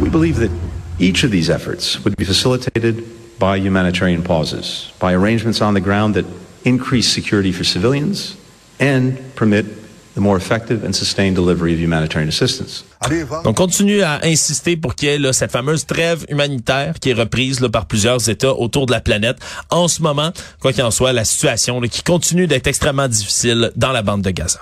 We 0.00 0.10
believe 0.10 0.38
that 0.40 0.50
each 0.98 1.24
of 1.24 1.30
these 1.30 1.50
efforts 1.50 1.98
would 2.04 2.16
be 2.16 2.24
facilitated 2.24 3.04
by 3.38 3.56
humanitarian 3.56 4.22
pauses, 4.22 4.92
by 5.00 5.12
arrangements 5.12 5.60
on 5.62 5.74
the 5.74 5.80
ground 5.80 6.14
that 6.14 6.24
increase 6.64 7.08
security 7.08 7.52
for 7.52 7.64
civilians 7.64 8.36
and 8.80 9.18
permit 9.36 9.66
Donc, 13.08 13.46
on 13.46 13.54
continue 13.54 14.02
à 14.02 14.20
insister 14.24 14.76
pour 14.76 14.94
qu'il 14.94 15.08
y 15.08 15.12
ait 15.12 15.18
là, 15.18 15.32
cette 15.32 15.50
fameuse 15.50 15.86
trêve 15.86 16.24
humanitaire 16.28 16.94
qui 17.00 17.10
est 17.10 17.14
reprise 17.14 17.60
là, 17.60 17.68
par 17.68 17.86
plusieurs 17.86 18.28
États 18.28 18.52
autour 18.52 18.86
de 18.86 18.92
la 18.92 19.00
planète. 19.00 19.38
En 19.70 19.88
ce 19.88 20.02
moment, 20.02 20.32
quoi 20.60 20.72
qu'il 20.72 20.82
en 20.82 20.90
soit, 20.90 21.12
la 21.12 21.24
situation 21.24 21.80
là, 21.80 21.88
qui 21.88 22.02
continue 22.02 22.46
d'être 22.46 22.66
extrêmement 22.66 23.08
difficile 23.08 23.72
dans 23.76 23.92
la 23.92 24.02
bande 24.02 24.22
de 24.22 24.30
Gaza. 24.30 24.60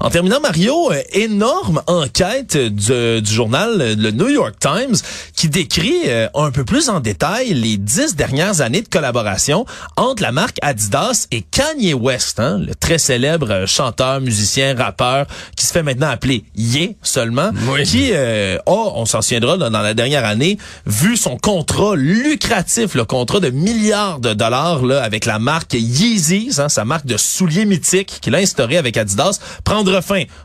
En 0.00 0.10
terminant, 0.10 0.40
Mario, 0.40 0.92
euh, 0.92 1.02
énorme 1.12 1.82
enquête 1.88 2.56
du, 2.56 3.20
du 3.20 3.32
journal 3.32 3.78
euh, 3.80 3.94
le 3.98 4.12
New 4.12 4.28
York 4.28 4.54
Times 4.60 4.94
qui 5.34 5.48
décrit 5.48 6.02
euh, 6.06 6.28
un 6.34 6.52
peu 6.52 6.64
plus 6.64 6.88
en 6.88 7.00
détail 7.00 7.52
les 7.54 7.76
dix 7.76 8.14
dernières 8.14 8.60
années 8.60 8.82
de 8.82 8.88
collaboration 8.88 9.66
entre 9.96 10.22
la 10.22 10.30
marque 10.30 10.58
Adidas 10.62 11.26
et 11.32 11.42
Kanye 11.42 11.94
West, 11.94 12.38
hein, 12.38 12.58
le 12.58 12.74
très 12.76 12.98
célèbre 12.98 13.64
chanteur, 13.66 14.20
musicien, 14.20 14.74
rappeur 14.76 15.26
qui 15.56 15.66
se 15.66 15.72
fait 15.72 15.82
maintenant 15.82 16.08
appeler 16.10 16.44
Ye 16.54 16.96
seulement, 17.02 17.50
Oui. 17.68 17.82
qui 17.82 18.10
euh, 18.12 18.58
a, 18.58 18.70
on 18.70 19.04
s'en 19.04 19.20
souviendra 19.20 19.56
là, 19.56 19.68
dans 19.68 19.82
la 19.82 19.94
dernière 19.94 20.24
année, 20.24 20.58
vu 20.86 21.16
son 21.16 21.36
contrat 21.38 21.96
lucratif, 21.96 22.94
le 22.94 23.04
contrat 23.04 23.40
de 23.40 23.50
milliards 23.50 24.20
de 24.20 24.32
dollars 24.32 24.84
là, 24.84 25.02
avec 25.02 25.24
la 25.24 25.40
marque 25.40 25.74
Yeezys, 25.74 26.60
hein, 26.60 26.68
sa 26.68 26.84
marque 26.84 27.06
de 27.06 27.16
souliers 27.16 27.64
mythiques 27.64 28.18
qu'il 28.20 28.34
a 28.36 28.38
instauré 28.38 28.76
avec 28.76 28.96
Adidas, 28.96 29.40
prendre 29.64 29.87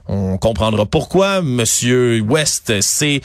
On 0.07 0.37
comprendra 0.37 0.85
pourquoi 0.85 1.41
Monsieur 1.41 2.21
West 2.21 2.81
s'est 2.81 3.21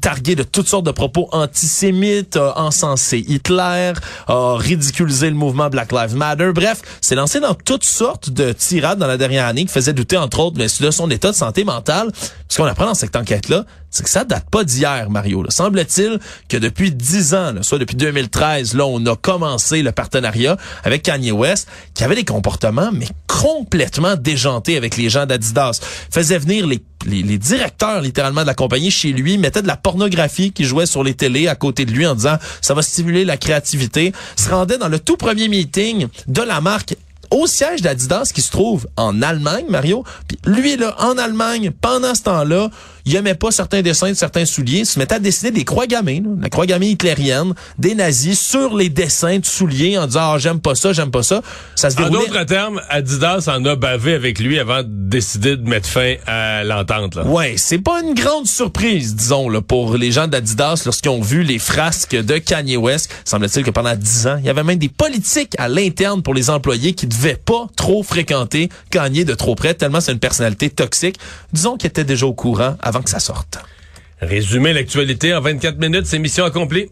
targué 0.00 0.34
de 0.36 0.42
toutes 0.42 0.68
sortes 0.68 0.86
de 0.86 0.90
propos 0.90 1.28
antisémites, 1.32 2.36
a 2.36 2.58
encensé 2.60 3.24
Hitler, 3.26 3.92
a 4.26 4.56
ridiculisé 4.56 5.28
le 5.28 5.36
mouvement 5.36 5.68
Black 5.68 5.92
Lives 5.92 6.14
Matter. 6.14 6.52
Bref, 6.54 6.82
s'est 7.00 7.14
lancé 7.14 7.40
dans 7.40 7.54
toutes 7.54 7.84
sortes 7.84 8.30
de 8.30 8.52
tirades 8.52 8.98
dans 8.98 9.06
la 9.06 9.16
dernière 9.16 9.46
année 9.46 9.64
qui 9.64 9.72
faisaient 9.72 9.92
douter, 9.92 10.16
entre 10.16 10.40
autres, 10.40 10.56
de 10.56 10.90
son 10.90 11.10
état 11.10 11.30
de 11.30 11.36
santé 11.36 11.64
mentale. 11.64 12.10
Ce 12.48 12.58
qu'on 12.58 12.66
apprend 12.66 12.86
dans 12.86 12.94
cette 12.94 13.16
enquête-là, 13.16 13.64
c'est 13.94 14.02
que 14.02 14.10
ça 14.10 14.24
date 14.24 14.50
pas 14.50 14.64
d'hier, 14.64 15.08
Mario. 15.08 15.44
Semble-t-il 15.50 16.18
que 16.48 16.56
depuis 16.56 16.90
dix 16.90 17.32
ans, 17.32 17.52
là, 17.52 17.62
soit 17.62 17.78
depuis 17.78 17.94
2013, 17.94 18.74
là, 18.74 18.84
on 18.86 19.06
a 19.06 19.14
commencé 19.14 19.82
le 19.82 19.92
partenariat 19.92 20.56
avec 20.82 21.04
Kanye 21.04 21.30
West, 21.30 21.68
qui 21.94 22.02
avait 22.02 22.16
des 22.16 22.24
comportements, 22.24 22.90
mais 22.92 23.06
complètement 23.28 24.16
déjantés 24.16 24.76
avec 24.76 24.96
les 24.96 25.08
gens 25.10 25.26
d'Adidas. 25.26 25.80
Faisait 26.10 26.38
venir 26.38 26.66
les 26.66 26.82
les, 27.06 27.36
directeurs 27.36 28.00
littéralement 28.00 28.40
de 28.40 28.46
la 28.46 28.54
compagnie 28.54 28.90
chez 28.90 29.12
lui 29.12 29.36
mettaient 29.36 29.60
de 29.60 29.66
la 29.66 29.76
pornographie 29.76 30.52
qui 30.52 30.64
jouait 30.64 30.86
sur 30.86 31.04
les 31.04 31.12
télés 31.12 31.48
à 31.48 31.54
côté 31.54 31.84
de 31.84 31.92
lui 31.92 32.06
en 32.06 32.14
disant 32.14 32.38
ça 32.62 32.72
va 32.72 32.80
stimuler 32.80 33.26
la 33.26 33.36
créativité. 33.36 34.14
Se 34.36 34.48
rendait 34.48 34.78
dans 34.78 34.88
le 34.88 34.98
tout 34.98 35.18
premier 35.18 35.48
meeting 35.48 36.06
de 36.28 36.40
la 36.40 36.62
marque 36.62 36.96
au 37.30 37.46
siège 37.46 37.82
d'Adidas 37.82 38.30
qui 38.34 38.40
se 38.40 38.50
trouve 38.50 38.86
en 38.96 39.20
Allemagne, 39.20 39.66
Mario. 39.68 40.04
Puis 40.28 40.38
lui, 40.46 40.76
là, 40.76 40.94
en 40.98 41.18
Allemagne, 41.18 41.70
pendant 41.80 42.14
ce 42.14 42.22
temps-là, 42.22 42.70
il 43.06 43.16
aimait 43.16 43.34
pas 43.34 43.50
certains 43.50 43.82
dessins 43.82 44.08
de 44.08 44.14
certains 44.14 44.44
souliers, 44.44 44.80
il 44.80 44.86
se 44.86 44.98
mettait 44.98 45.16
à 45.16 45.18
dessiner 45.18 45.50
des 45.50 45.64
croix 45.64 45.86
gammées, 45.86 46.22
la 46.40 46.48
croix 46.48 46.66
gammée 46.66 46.88
hitlérienne, 46.88 47.54
des 47.78 47.94
nazis 47.94 48.38
sur 48.40 48.76
les 48.76 48.88
dessins 48.88 49.38
de 49.38 49.44
souliers 49.44 49.98
en 49.98 50.06
disant 50.06 50.32
ah, 50.34 50.38
j'aime 50.38 50.60
pas 50.60 50.74
ça, 50.74 50.92
j'aime 50.92 51.10
pas 51.10 51.22
ça. 51.22 51.42
Ça 51.74 51.90
se 51.90 52.00
En 52.00 52.08
d'autres 52.08 52.44
termes, 52.44 52.80
Adidas 52.88 53.48
en 53.48 53.64
a 53.64 53.76
bavé 53.76 54.14
avec 54.14 54.38
lui 54.38 54.58
avant 54.58 54.82
de 54.82 54.88
décider 54.88 55.56
de 55.56 55.68
mettre 55.68 55.88
fin 55.88 56.14
à 56.26 56.64
l'entente. 56.64 57.18
Ouais, 57.26 57.54
c'est 57.56 57.78
pas 57.78 58.00
une 58.02 58.14
grande 58.14 58.46
surprise, 58.46 59.14
disons, 59.14 59.48
là, 59.48 59.60
pour 59.60 59.96
les 59.96 60.12
gens 60.12 60.26
d'Adidas 60.26 60.82
lorsqu'ils 60.84 61.10
ont 61.10 61.20
vu 61.20 61.42
les 61.42 61.58
frasques 61.58 62.16
de 62.16 62.38
Kanye 62.38 62.76
West. 62.76 63.10
Semble-t-il 63.24 63.64
que 63.64 63.70
pendant 63.70 63.94
dix 63.94 64.26
ans, 64.26 64.36
il 64.38 64.46
y 64.46 64.50
avait 64.50 64.64
même 64.64 64.78
des 64.78 64.88
politiques 64.88 65.54
à 65.58 65.68
l'interne 65.68 66.22
pour 66.22 66.34
les 66.34 66.50
employés 66.50 66.94
qui 66.94 67.06
devaient 67.06 67.36
pas 67.36 67.66
trop 67.76 68.02
fréquenter 68.02 68.68
Kanye 68.90 69.24
de 69.24 69.34
trop 69.34 69.54
près, 69.54 69.74
tellement 69.74 70.00
c'est 70.00 70.12
une 70.12 70.18
personnalité 70.18 70.70
toxique. 70.70 71.16
Disons 71.52 71.76
qu'il 71.76 71.88
était 71.88 72.04
déjà 72.04 72.26
au 72.26 72.34
courant 72.34 72.76
avant. 73.02 73.64
Résumer 74.20 74.72
l'actualité 74.72 75.34
en 75.34 75.40
24 75.40 75.78
minutes, 75.78 76.06
c'est 76.06 76.18
mission 76.18 76.44
accomplie. 76.44 76.90